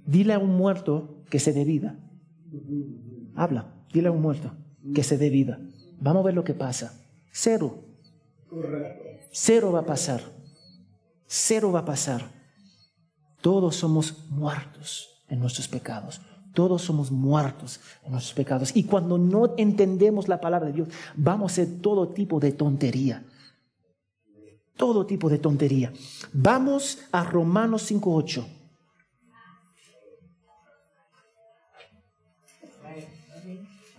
Dile 0.06 0.34
a 0.34 0.40
un 0.40 0.58
muerto 0.58 1.24
que 1.30 1.40
se 1.40 1.54
dé 1.54 1.64
vida. 1.64 2.00
Habla, 3.36 3.76
dile 3.94 4.08
a 4.08 4.12
un 4.12 4.22
muerto 4.22 4.58
que 4.96 5.04
se 5.04 5.18
dé 5.18 5.30
vida. 5.30 5.62
Vamos 6.00 6.22
a 6.22 6.26
ver 6.26 6.34
lo 6.34 6.44
que 6.44 6.56
pasa. 6.56 7.00
Cero. 7.32 7.84
Cero 9.32 9.72
va 9.72 9.80
a 9.80 9.86
pasar. 9.86 10.22
Cero 11.26 11.72
va 11.72 11.80
a 11.80 11.86
pasar. 11.86 12.22
Todos 13.42 13.76
somos 13.76 14.30
muertos 14.30 15.24
en 15.28 15.40
nuestros 15.40 15.68
pecados. 15.68 16.22
Todos 16.54 16.82
somos 16.82 17.12
muertos 17.12 17.80
en 18.04 18.12
nuestros 18.12 18.34
pecados. 18.34 18.76
Y 18.76 18.84
cuando 18.86 19.18
no 19.18 19.54
entendemos 19.58 20.28
la 20.28 20.42
palabra 20.42 20.68
de 20.68 20.74
Dios, 20.74 20.88
vamos 21.16 21.52
a 21.52 21.54
hacer 21.54 21.82
todo 21.82 22.10
tipo 22.10 22.40
de 22.40 22.52
tontería. 22.52 23.24
Todo 24.76 25.06
tipo 25.06 25.30
de 25.30 25.38
tontería. 25.38 25.94
Vamos 26.34 27.00
a 27.12 27.24
Romanos 27.24 27.92
5.8. 27.92 28.57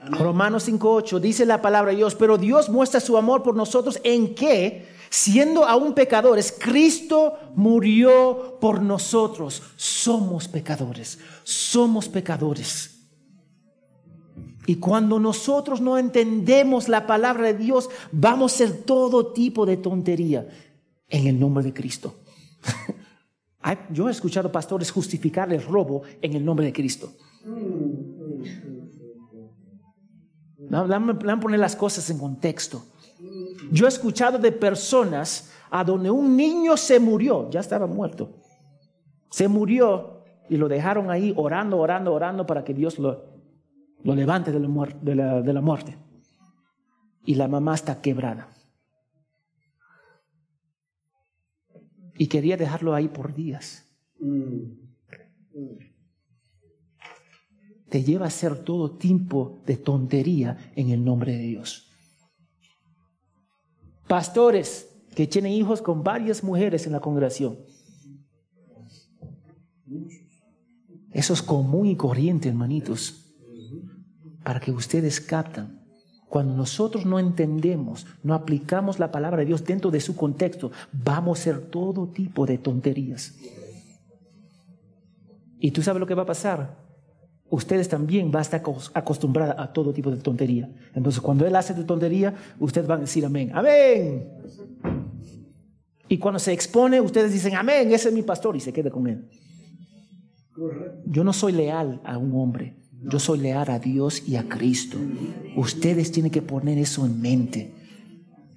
Romanos 0.07 0.69
5.8 0.69 1.21
dice 1.21 1.45
la 1.45 1.61
palabra 1.61 1.91
de 1.91 1.99
Dios, 1.99 2.15
pero 2.15 2.39
Dios 2.39 2.69
muestra 2.69 3.01
su 3.01 3.17
amor 3.17 3.43
por 3.43 3.57
nosotros 3.57 4.01
en 4.05 4.35
que 4.35 4.99
Siendo 5.11 5.65
aún 5.65 5.95
pecadores, 5.95 6.55
Cristo 6.59 7.39
murió 7.55 8.59
por 8.61 8.83
nosotros. 8.83 9.63
Somos 9.77 10.49
pecadores, 10.49 11.19
somos 11.45 12.09
pecadores. 12.09 12.95
Y 14.67 14.77
cuando 14.77 15.19
nosotros 15.19 15.81
no 15.81 15.97
entendemos 15.97 16.89
la 16.89 17.07
palabra 17.07 17.47
de 17.47 17.55
Dios, 17.55 17.89
vamos 18.13 18.53
a 18.53 18.55
hacer 18.57 18.83
todo 18.83 19.33
tipo 19.33 19.65
de 19.65 19.79
tontería 19.79 20.47
en 21.09 21.27
el 21.27 21.41
nombre 21.41 21.65
de 21.65 21.73
Cristo. 21.73 22.15
Yo 23.91 24.09
he 24.09 24.13
escuchado 24.13 24.53
pastores 24.53 24.91
justificar 24.91 25.51
el 25.53 25.63
robo 25.63 26.03
en 26.21 26.35
el 26.35 26.45
nombre 26.45 26.67
de 26.67 26.73
Cristo. 26.73 27.13
Vamos 30.71 30.91
a 30.91 31.41
poner 31.41 31.61
las 31.61 31.77
cosas 31.77 32.09
en 32.11 32.19
contexto. 32.19 32.85
Yo 33.71 33.87
he 33.87 33.89
escuchado 33.89 34.39
de 34.39 34.53
personas 34.53 35.53
a 35.71 35.85
donde 35.85 36.11
un 36.11 36.37
niño 36.37 36.77
se 36.77 37.01
murió, 37.01 37.51
ya 37.51 37.61
estaba 37.61 37.87
muerto. 37.87 38.31
Se 39.31 39.49
murió 39.49 40.23
y 40.49 40.57
lo 40.57 40.69
dejaron 40.69 41.11
ahí 41.11 41.35
orando, 41.37 41.79
orando, 41.79 42.13
orando 42.13 42.47
para 42.47 42.65
que 42.65 42.73
Dios 42.73 42.99
lo, 42.99 43.25
lo 44.03 44.15
levante 44.15 44.53
de 44.53 44.61
la, 44.61 45.61
muerte. 45.61 45.99
Y 47.25 47.35
la 47.35 47.49
mamá 47.49 47.75
está 47.75 48.01
quebrada. 48.01 48.49
Y 52.17 52.27
quería 52.27 52.57
dejarlo 52.57 52.95
ahí 52.95 53.09
por 53.09 53.35
días. 53.35 53.87
Te 57.89 58.03
lleva 58.03 58.27
a 58.27 58.29
hacer 58.29 58.65
todo 58.65 58.91
tipo 58.93 59.63
de 59.67 59.77
tontería 59.77 60.73
en 60.77 60.91
el 60.91 61.05
nombre 61.05 61.33
de 61.33 61.43
Dios. 61.43 61.89
Pastores 64.07 64.89
que 65.15 65.27
tienen 65.27 65.53
hijos 65.53 65.83
con 65.83 66.03
varias 66.03 66.45
mujeres 66.45 66.87
en 66.87 66.93
la 66.93 67.01
congregación. 67.01 67.59
Eso 71.11 71.33
es 71.33 71.43
común 71.43 71.87
y 71.87 71.97
corriente, 71.97 72.49
hermanitos, 72.49 73.35
para 74.45 74.61
que 74.61 74.71
ustedes 74.71 75.21
captan. 75.21 75.79
Cuando 76.29 76.55
nosotros 76.55 77.07
no 77.07 77.19
entendemos, 77.19 78.07
no 78.23 78.35
aplicamos 78.35 78.99
la 78.99 79.11
palabra 79.11 79.39
de 79.39 79.47
Dios 79.47 79.65
dentro 79.65 79.91
de 79.91 80.01
su 80.01 80.15
contexto, 80.15 80.71
vamos 80.93 81.39
a 81.39 81.41
hacer 81.41 81.71
todo 81.71 82.09
tipo 82.09 82.45
de 82.45 82.59
tonterías. 82.59 83.35
Y 85.59 85.71
tú 85.71 85.83
sabes 85.83 86.01
lo 86.01 86.07
que 86.07 86.15
va 86.15 86.23
a 86.23 86.27
pasar. 86.27 86.88
Ustedes 87.51 87.89
también 87.89 88.31
van 88.31 88.41
a 88.41 88.43
estar 88.43 88.63
acostumbrados 88.93 89.55
a 89.59 89.73
todo 89.73 89.93
tipo 89.93 90.11
de 90.11 90.19
tontería. 90.19 90.71
Entonces, 90.95 91.21
cuando 91.21 91.47
Él 91.47 91.57
hace 91.57 91.73
tu 91.73 91.85
tontería, 91.85 92.35
ustedes 92.59 92.87
van 92.87 92.99
a 92.99 93.01
decir 93.03 93.25
amén. 93.25 93.51
Amén. 93.55 94.29
Y 96.09 96.19
cuando 96.19 96.39
se 96.39 96.53
expone, 96.53 97.01
ustedes 97.01 97.33
dicen 97.33 97.55
amén, 97.55 97.91
ese 97.93 98.09
es 98.09 98.15
mi 98.15 98.23
pastor 98.23 98.57
y 98.57 98.61
se 98.61 98.73
queda 98.73 98.91
con 98.91 99.07
Él. 99.07 99.29
Yo 101.07 101.25
no 101.25 101.33
soy 101.33 101.53
leal 101.53 102.01
a 102.05 102.19
un 102.19 102.35
hombre, 102.35 102.77
yo 103.03 103.19
soy 103.19 103.39
leal 103.39 103.71
a 103.71 103.79
Dios 103.79 104.29
y 104.29 104.37
a 104.37 104.49
Cristo. 104.49 104.99
Ustedes 105.57 106.11
tienen 106.13 106.33
que 106.33 106.43
poner 106.43 106.79
eso 106.79 107.07
en 107.07 107.21
mente. 107.21 107.75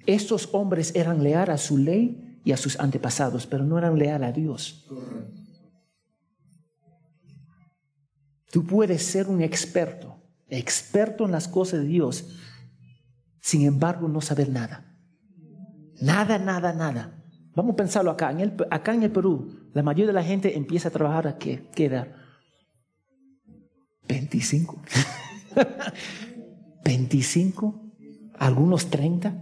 Estos 0.06 0.48
hombres 0.52 0.94
eran 0.96 1.22
leal 1.22 1.50
a 1.50 1.58
su 1.58 1.78
ley 1.78 2.40
y 2.44 2.52
a 2.52 2.56
sus 2.56 2.78
antepasados, 2.80 3.46
pero 3.46 3.64
no 3.64 3.78
eran 3.78 3.98
leal 3.98 4.24
a 4.24 4.32
Dios. 4.32 4.86
Tú 8.52 8.66
puedes 8.66 9.02
ser 9.02 9.28
un 9.28 9.40
experto, 9.40 10.14
experto 10.46 11.24
en 11.24 11.32
las 11.32 11.48
cosas 11.48 11.80
de 11.80 11.86
Dios, 11.86 12.38
sin 13.40 13.62
embargo 13.62 14.08
no 14.08 14.20
saber 14.20 14.50
nada. 14.50 14.94
Nada, 16.02 16.38
nada, 16.38 16.74
nada. 16.74 17.24
Vamos 17.56 17.72
a 17.72 17.76
pensarlo 17.76 18.10
acá. 18.10 18.30
En 18.30 18.40
el, 18.40 18.56
acá 18.70 18.92
en 18.92 19.04
el 19.04 19.10
Perú, 19.10 19.70
la 19.72 19.82
mayoría 19.82 20.08
de 20.08 20.12
la 20.12 20.22
gente 20.22 20.54
empieza 20.54 20.88
a 20.88 20.92
trabajar 20.92 21.28
a 21.28 21.38
qué, 21.38 21.70
qué 21.74 21.86
edad? 21.86 22.08
25. 24.06 24.82
25, 26.84 27.92
algunos 28.38 28.90
30. 28.90 29.34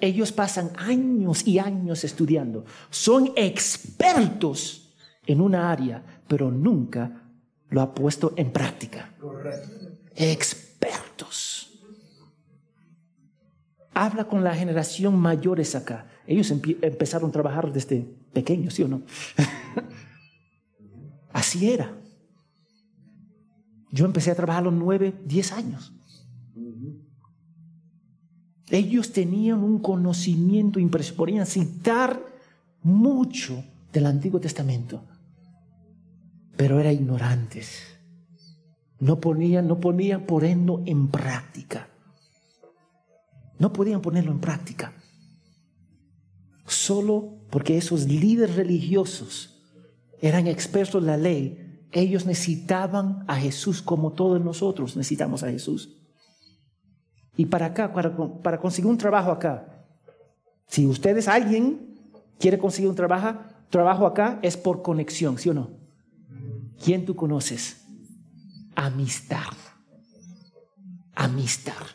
Ellos 0.00 0.30
pasan 0.30 0.70
años 0.76 1.44
y 1.48 1.58
años 1.58 2.04
estudiando. 2.04 2.64
Son 2.90 3.32
expertos 3.34 4.94
en 5.26 5.40
una 5.40 5.72
área, 5.72 6.22
pero 6.28 6.52
nunca 6.52 7.26
lo 7.70 7.80
ha 7.80 7.94
puesto 7.94 8.32
en 8.36 8.50
práctica. 8.50 9.14
Expertos. 10.14 11.80
Habla 13.94 14.24
con 14.24 14.44
la 14.44 14.54
generación 14.54 15.18
mayores 15.18 15.74
acá. 15.74 16.06
Ellos 16.26 16.50
empezaron 16.50 17.30
a 17.30 17.32
trabajar 17.32 17.72
desde 17.72 18.06
pequeños, 18.32 18.74
¿sí 18.74 18.82
o 18.82 18.88
no? 18.88 19.02
Así 21.32 21.70
era. 21.70 21.96
Yo 23.90 24.04
empecé 24.04 24.30
a 24.30 24.34
trabajar 24.34 24.62
a 24.62 24.64
los 24.66 24.74
nueve, 24.74 25.14
diez 25.24 25.52
años. 25.52 25.92
Ellos 28.70 29.12
tenían 29.12 29.64
un 29.64 29.80
conocimiento 29.80 30.78
impresionante, 30.78 31.18
podían 31.18 31.46
citar 31.46 32.20
mucho 32.82 33.64
del 33.92 34.06
Antiguo 34.06 34.40
Testamento, 34.40 35.04
pero 36.60 36.78
eran 36.78 36.92
ignorantes. 36.92 37.80
No 38.98 39.18
ponían, 39.18 39.66
no 39.66 39.80
ponían 39.80 40.26
ponerlo 40.26 40.82
en 40.84 41.08
práctica. 41.08 41.88
No 43.58 43.72
podían 43.72 44.02
ponerlo 44.02 44.30
en 44.30 44.40
práctica 44.40 44.92
solo 46.66 47.38
porque 47.48 47.78
esos 47.78 48.06
líderes 48.06 48.56
religiosos 48.56 49.58
eran 50.20 50.46
expertos 50.46 51.00
en 51.00 51.06
la 51.06 51.16
ley, 51.16 51.86
ellos 51.92 52.26
necesitaban 52.26 53.24
a 53.26 53.36
Jesús 53.36 53.80
como 53.80 54.12
todos 54.12 54.38
nosotros 54.44 54.98
necesitamos 54.98 55.42
a 55.42 55.50
Jesús. 55.50 55.96
Y 57.38 57.46
para 57.46 57.66
acá, 57.66 57.94
para, 57.94 58.14
para 58.42 58.60
conseguir 58.60 58.90
un 58.90 58.98
trabajo 58.98 59.30
acá, 59.30 59.86
si 60.66 60.86
ustedes, 60.86 61.26
alguien 61.26 61.96
quiere 62.38 62.58
conseguir 62.58 62.90
un 62.90 62.96
trabajo, 62.96 63.38
trabajo 63.70 64.06
acá 64.06 64.38
es 64.42 64.58
por 64.58 64.82
conexión, 64.82 65.38
¿sí 65.38 65.48
o 65.48 65.54
no? 65.54 65.79
¿Quién 66.82 67.04
tú 67.04 67.14
conoces? 67.14 67.84
Amistad. 68.74 69.52
Amistad. 71.14 71.86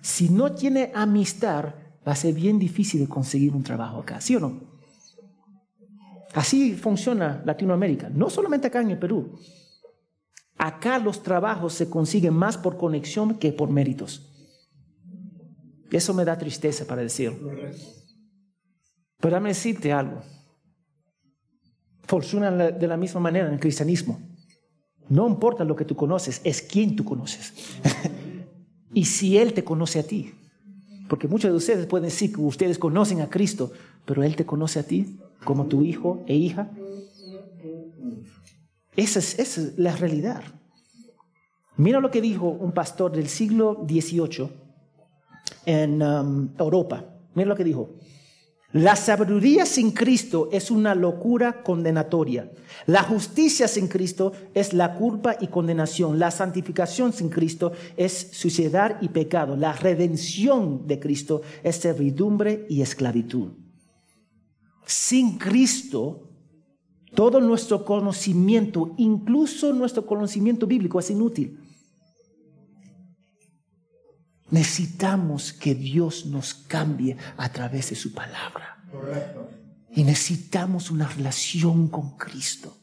Si 0.00 0.30
no 0.30 0.54
tiene 0.54 0.90
amistad, 0.94 1.74
va 2.06 2.12
a 2.12 2.16
ser 2.16 2.34
bien 2.34 2.58
difícil 2.58 3.06
conseguir 3.08 3.52
un 3.52 3.62
trabajo 3.62 3.98
acá, 3.98 4.20
¿sí 4.20 4.36
o 4.36 4.40
no? 4.40 4.60
Así 6.34 6.74
funciona 6.74 7.42
Latinoamérica, 7.44 8.08
no 8.08 8.30
solamente 8.30 8.68
acá 8.68 8.80
en 8.80 8.90
el 8.90 8.98
Perú. 8.98 9.38
Acá 10.58 10.98
los 10.98 11.22
trabajos 11.22 11.74
se 11.74 11.90
consiguen 11.90 12.34
más 12.34 12.56
por 12.56 12.76
conexión 12.76 13.38
que 13.38 13.52
por 13.52 13.70
méritos. 13.70 14.32
Eso 15.90 16.14
me 16.14 16.24
da 16.24 16.38
tristeza 16.38 16.86
para 16.86 17.02
decirlo. 17.02 17.38
Pero 19.18 19.30
déjame 19.34 19.50
decirte 19.50 19.92
algo. 19.92 20.22
Funciona 22.06 22.50
de 22.50 22.86
la 22.86 22.96
misma 22.96 23.20
manera 23.20 23.48
en 23.48 23.54
el 23.54 23.60
cristianismo. 23.60 24.20
No 25.08 25.28
importa 25.28 25.64
lo 25.64 25.76
que 25.76 25.84
tú 25.84 25.94
conoces, 25.94 26.40
es 26.44 26.62
quién 26.62 26.96
tú 26.96 27.04
conoces. 27.04 27.52
y 28.94 29.04
si 29.04 29.38
Él 29.38 29.52
te 29.52 29.64
conoce 29.64 30.00
a 30.00 30.02
ti. 30.02 30.34
Porque 31.08 31.28
muchos 31.28 31.50
de 31.50 31.56
ustedes 31.56 31.86
pueden 31.86 32.06
decir 32.06 32.32
que 32.32 32.40
ustedes 32.40 32.78
conocen 32.78 33.20
a 33.20 33.28
Cristo, 33.28 33.70
pero 34.04 34.24
Él 34.24 34.34
te 34.34 34.44
conoce 34.44 34.80
a 34.80 34.82
ti 34.82 35.18
como 35.44 35.66
tu 35.66 35.82
hijo 35.82 36.24
e 36.26 36.34
hija. 36.34 36.70
Esa 38.96 39.18
es, 39.18 39.74
la 39.76 39.94
realidad. 39.94 40.42
Mira 41.76 42.00
lo 42.00 42.10
que 42.10 42.20
dijo 42.20 42.48
un 42.48 42.72
pastor 42.72 43.12
del 43.12 43.28
siglo 43.28 43.84
XVIII 43.86 44.48
en 45.66 46.02
um, 46.02 46.48
Europa. 46.58 47.04
Mira 47.34 47.48
lo 47.48 47.56
que 47.56 47.64
dijo. 47.64 47.90
La 48.72 48.96
sabiduría 48.96 49.64
sin 49.64 49.92
Cristo 49.92 50.48
es 50.50 50.70
una 50.70 50.94
locura 50.94 51.62
condenatoria. 51.62 52.50
La 52.86 53.02
justicia 53.02 53.68
sin 53.68 53.86
Cristo 53.86 54.32
es 54.54 54.72
la 54.72 54.94
culpa 54.94 55.36
y 55.40 55.46
condenación. 55.46 56.18
La 56.18 56.32
santificación 56.32 57.12
sin 57.12 57.28
Cristo 57.28 57.72
es 57.96 58.30
suciedad 58.32 58.98
y 59.00 59.08
pecado. 59.08 59.56
La 59.56 59.72
redención 59.72 60.86
de 60.86 60.98
Cristo 60.98 61.42
es 61.62 61.76
servidumbre 61.76 62.66
y 62.68 62.82
esclavitud. 62.82 63.52
Sin 64.84 65.38
Cristo, 65.38 66.28
todo 67.14 67.40
nuestro 67.40 67.84
conocimiento, 67.84 68.94
incluso 68.98 69.72
nuestro 69.72 70.06
conocimiento 70.06 70.66
bíblico, 70.66 70.98
es 70.98 71.10
inútil. 71.10 71.60
Necesitamos 74.50 75.52
que 75.52 75.74
Dios 75.74 76.26
nos 76.26 76.54
cambie 76.54 77.16
a 77.36 77.48
través 77.48 77.90
de 77.90 77.96
su 77.96 78.12
palabra. 78.12 78.84
Y 79.90 80.04
necesitamos 80.04 80.90
una 80.90 81.08
relación 81.08 81.88
con 81.88 82.16
Cristo. 82.16 82.76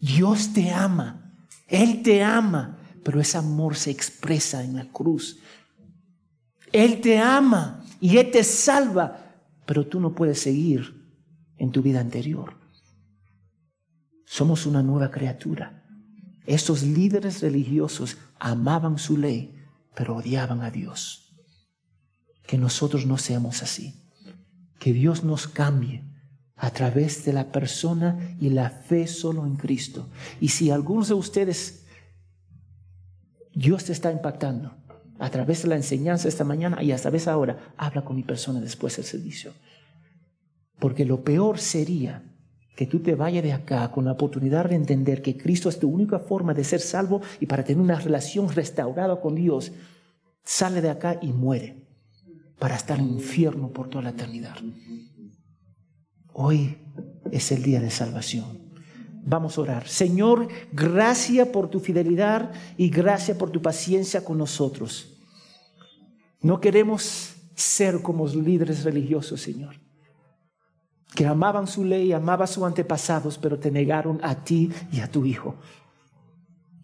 Dios 0.00 0.52
te 0.52 0.70
ama, 0.70 1.34
Él 1.66 2.02
te 2.02 2.22
ama, 2.22 2.78
pero 3.04 3.20
ese 3.20 3.38
amor 3.38 3.76
se 3.76 3.90
expresa 3.90 4.62
en 4.62 4.76
la 4.76 4.84
cruz. 4.86 5.38
Él 6.72 7.00
te 7.00 7.18
ama 7.18 7.84
y 8.00 8.16
Él 8.18 8.30
te 8.30 8.44
salva, 8.44 9.42
pero 9.66 9.86
tú 9.86 10.00
no 10.00 10.14
puedes 10.14 10.40
seguir 10.40 10.98
en 11.56 11.72
tu 11.72 11.82
vida 11.82 12.00
anterior. 12.00 12.54
Somos 14.24 14.66
una 14.66 14.82
nueva 14.82 15.10
criatura. 15.10 15.84
Estos 16.46 16.82
líderes 16.82 17.42
religiosos 17.42 18.16
amaban 18.38 18.98
su 18.98 19.18
ley, 19.18 19.57
pero 19.98 20.14
odiaban 20.14 20.62
a 20.62 20.70
Dios. 20.70 21.34
Que 22.46 22.56
nosotros 22.56 23.04
no 23.04 23.18
seamos 23.18 23.64
así. 23.64 24.00
Que 24.78 24.92
Dios 24.92 25.24
nos 25.24 25.48
cambie 25.48 26.04
a 26.54 26.70
través 26.70 27.24
de 27.24 27.32
la 27.32 27.50
persona 27.50 28.36
y 28.40 28.50
la 28.50 28.70
fe 28.70 29.08
solo 29.08 29.44
en 29.44 29.56
Cristo. 29.56 30.08
Y 30.40 30.50
si 30.50 30.70
algunos 30.70 31.08
de 31.08 31.14
ustedes, 31.14 31.84
Dios 33.52 33.86
te 33.86 33.92
está 33.92 34.12
impactando 34.12 34.72
a 35.18 35.30
través 35.30 35.62
de 35.62 35.68
la 35.68 35.74
enseñanza 35.74 36.28
esta 36.28 36.44
mañana 36.44 36.80
y 36.80 36.92
a 36.92 36.96
través 36.96 37.26
ahora, 37.26 37.74
habla 37.76 38.04
con 38.04 38.14
mi 38.14 38.22
persona 38.22 38.60
después 38.60 38.94
del 38.94 39.04
servicio. 39.04 39.52
Porque 40.78 41.04
lo 41.04 41.24
peor 41.24 41.58
sería 41.58 42.22
que 42.78 42.86
tú 42.86 43.00
te 43.00 43.16
vayas 43.16 43.42
de 43.42 43.52
acá 43.52 43.90
con 43.90 44.04
la 44.04 44.12
oportunidad 44.12 44.68
de 44.68 44.76
entender 44.76 45.20
que 45.20 45.36
Cristo 45.36 45.68
es 45.68 45.80
tu 45.80 45.88
única 45.88 46.20
forma 46.20 46.54
de 46.54 46.62
ser 46.62 46.78
salvo 46.78 47.20
y 47.40 47.46
para 47.46 47.64
tener 47.64 47.82
una 47.82 47.98
relación 47.98 48.48
restaurada 48.54 49.20
con 49.20 49.34
Dios, 49.34 49.72
sale 50.44 50.80
de 50.80 50.88
acá 50.88 51.18
y 51.20 51.32
muere 51.32 51.88
para 52.56 52.76
estar 52.76 53.00
en 53.00 53.06
el 53.06 53.14
infierno 53.14 53.72
por 53.72 53.90
toda 53.90 54.04
la 54.04 54.10
eternidad. 54.10 54.54
Hoy 56.32 56.78
es 57.32 57.50
el 57.50 57.64
día 57.64 57.80
de 57.80 57.90
salvación. 57.90 58.70
Vamos 59.26 59.58
a 59.58 59.62
orar. 59.62 59.88
Señor, 59.88 60.46
gracias 60.70 61.48
por 61.48 61.68
tu 61.70 61.80
fidelidad 61.80 62.52
y 62.76 62.90
gracias 62.90 63.36
por 63.36 63.50
tu 63.50 63.60
paciencia 63.60 64.24
con 64.24 64.38
nosotros. 64.38 65.18
No 66.42 66.60
queremos 66.60 67.34
ser 67.56 68.02
como 68.02 68.22
los 68.22 68.36
líderes 68.36 68.84
religiosos, 68.84 69.40
Señor, 69.40 69.80
que 71.14 71.26
amaban 71.26 71.66
su 71.66 71.84
ley, 71.84 72.12
amaban 72.12 72.48
sus 72.48 72.64
antepasados, 72.64 73.38
pero 73.38 73.58
te 73.58 73.70
negaron 73.70 74.20
a 74.22 74.34
ti 74.34 74.70
y 74.92 75.00
a 75.00 75.10
tu 75.10 75.24
Hijo. 75.24 75.56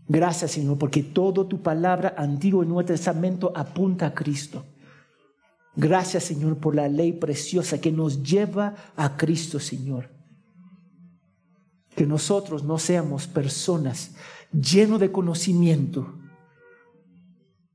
Gracias, 0.09 0.53
Señor, 0.53 0.79
porque 0.79 1.03
toda 1.03 1.49
tu 1.49 1.63
palabra 1.63 2.15
antiguo 2.17 2.63
y 2.63 2.67
Nuevo 2.67 2.85
Testamento 2.85 3.53
apunta 3.55 4.07
a 4.07 4.15
Cristo. 4.15 4.65
Gracias, 5.77 6.25
Señor, 6.25 6.59
por 6.59 6.75
la 6.75 6.89
ley 6.89 7.13
preciosa 7.13 7.81
que 7.81 7.91
nos 7.91 8.23
lleva 8.23 8.75
a 8.97 9.17
Cristo, 9.17 9.59
Señor. 9.59 10.11
Que 11.97 12.07
nosotros 12.07 12.65
no 12.65 12.79
seamos 12.79 13.27
personas 13.27 14.15
llenos 14.53 15.01
de 15.01 15.11
conocimiento, 15.11 16.19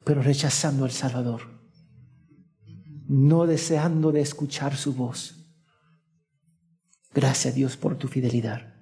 pero 0.03 0.21
rechazando 0.21 0.85
al 0.85 0.91
Salvador, 0.91 1.41
no 3.07 3.45
deseando 3.45 4.11
de 4.11 4.21
escuchar 4.21 4.75
su 4.75 4.93
voz. 4.93 5.38
Gracias, 7.14 7.55
Dios, 7.55 7.78
por 7.78 7.97
tu 7.97 8.07
fidelidad. 8.07 8.74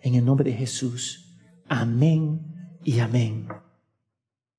En 0.00 0.14
el 0.14 0.24
nombre 0.24 0.50
de 0.50 0.56
Jesús. 0.56 1.38
Amén 1.68 2.40
y 2.82 3.00
amén. 3.00 3.48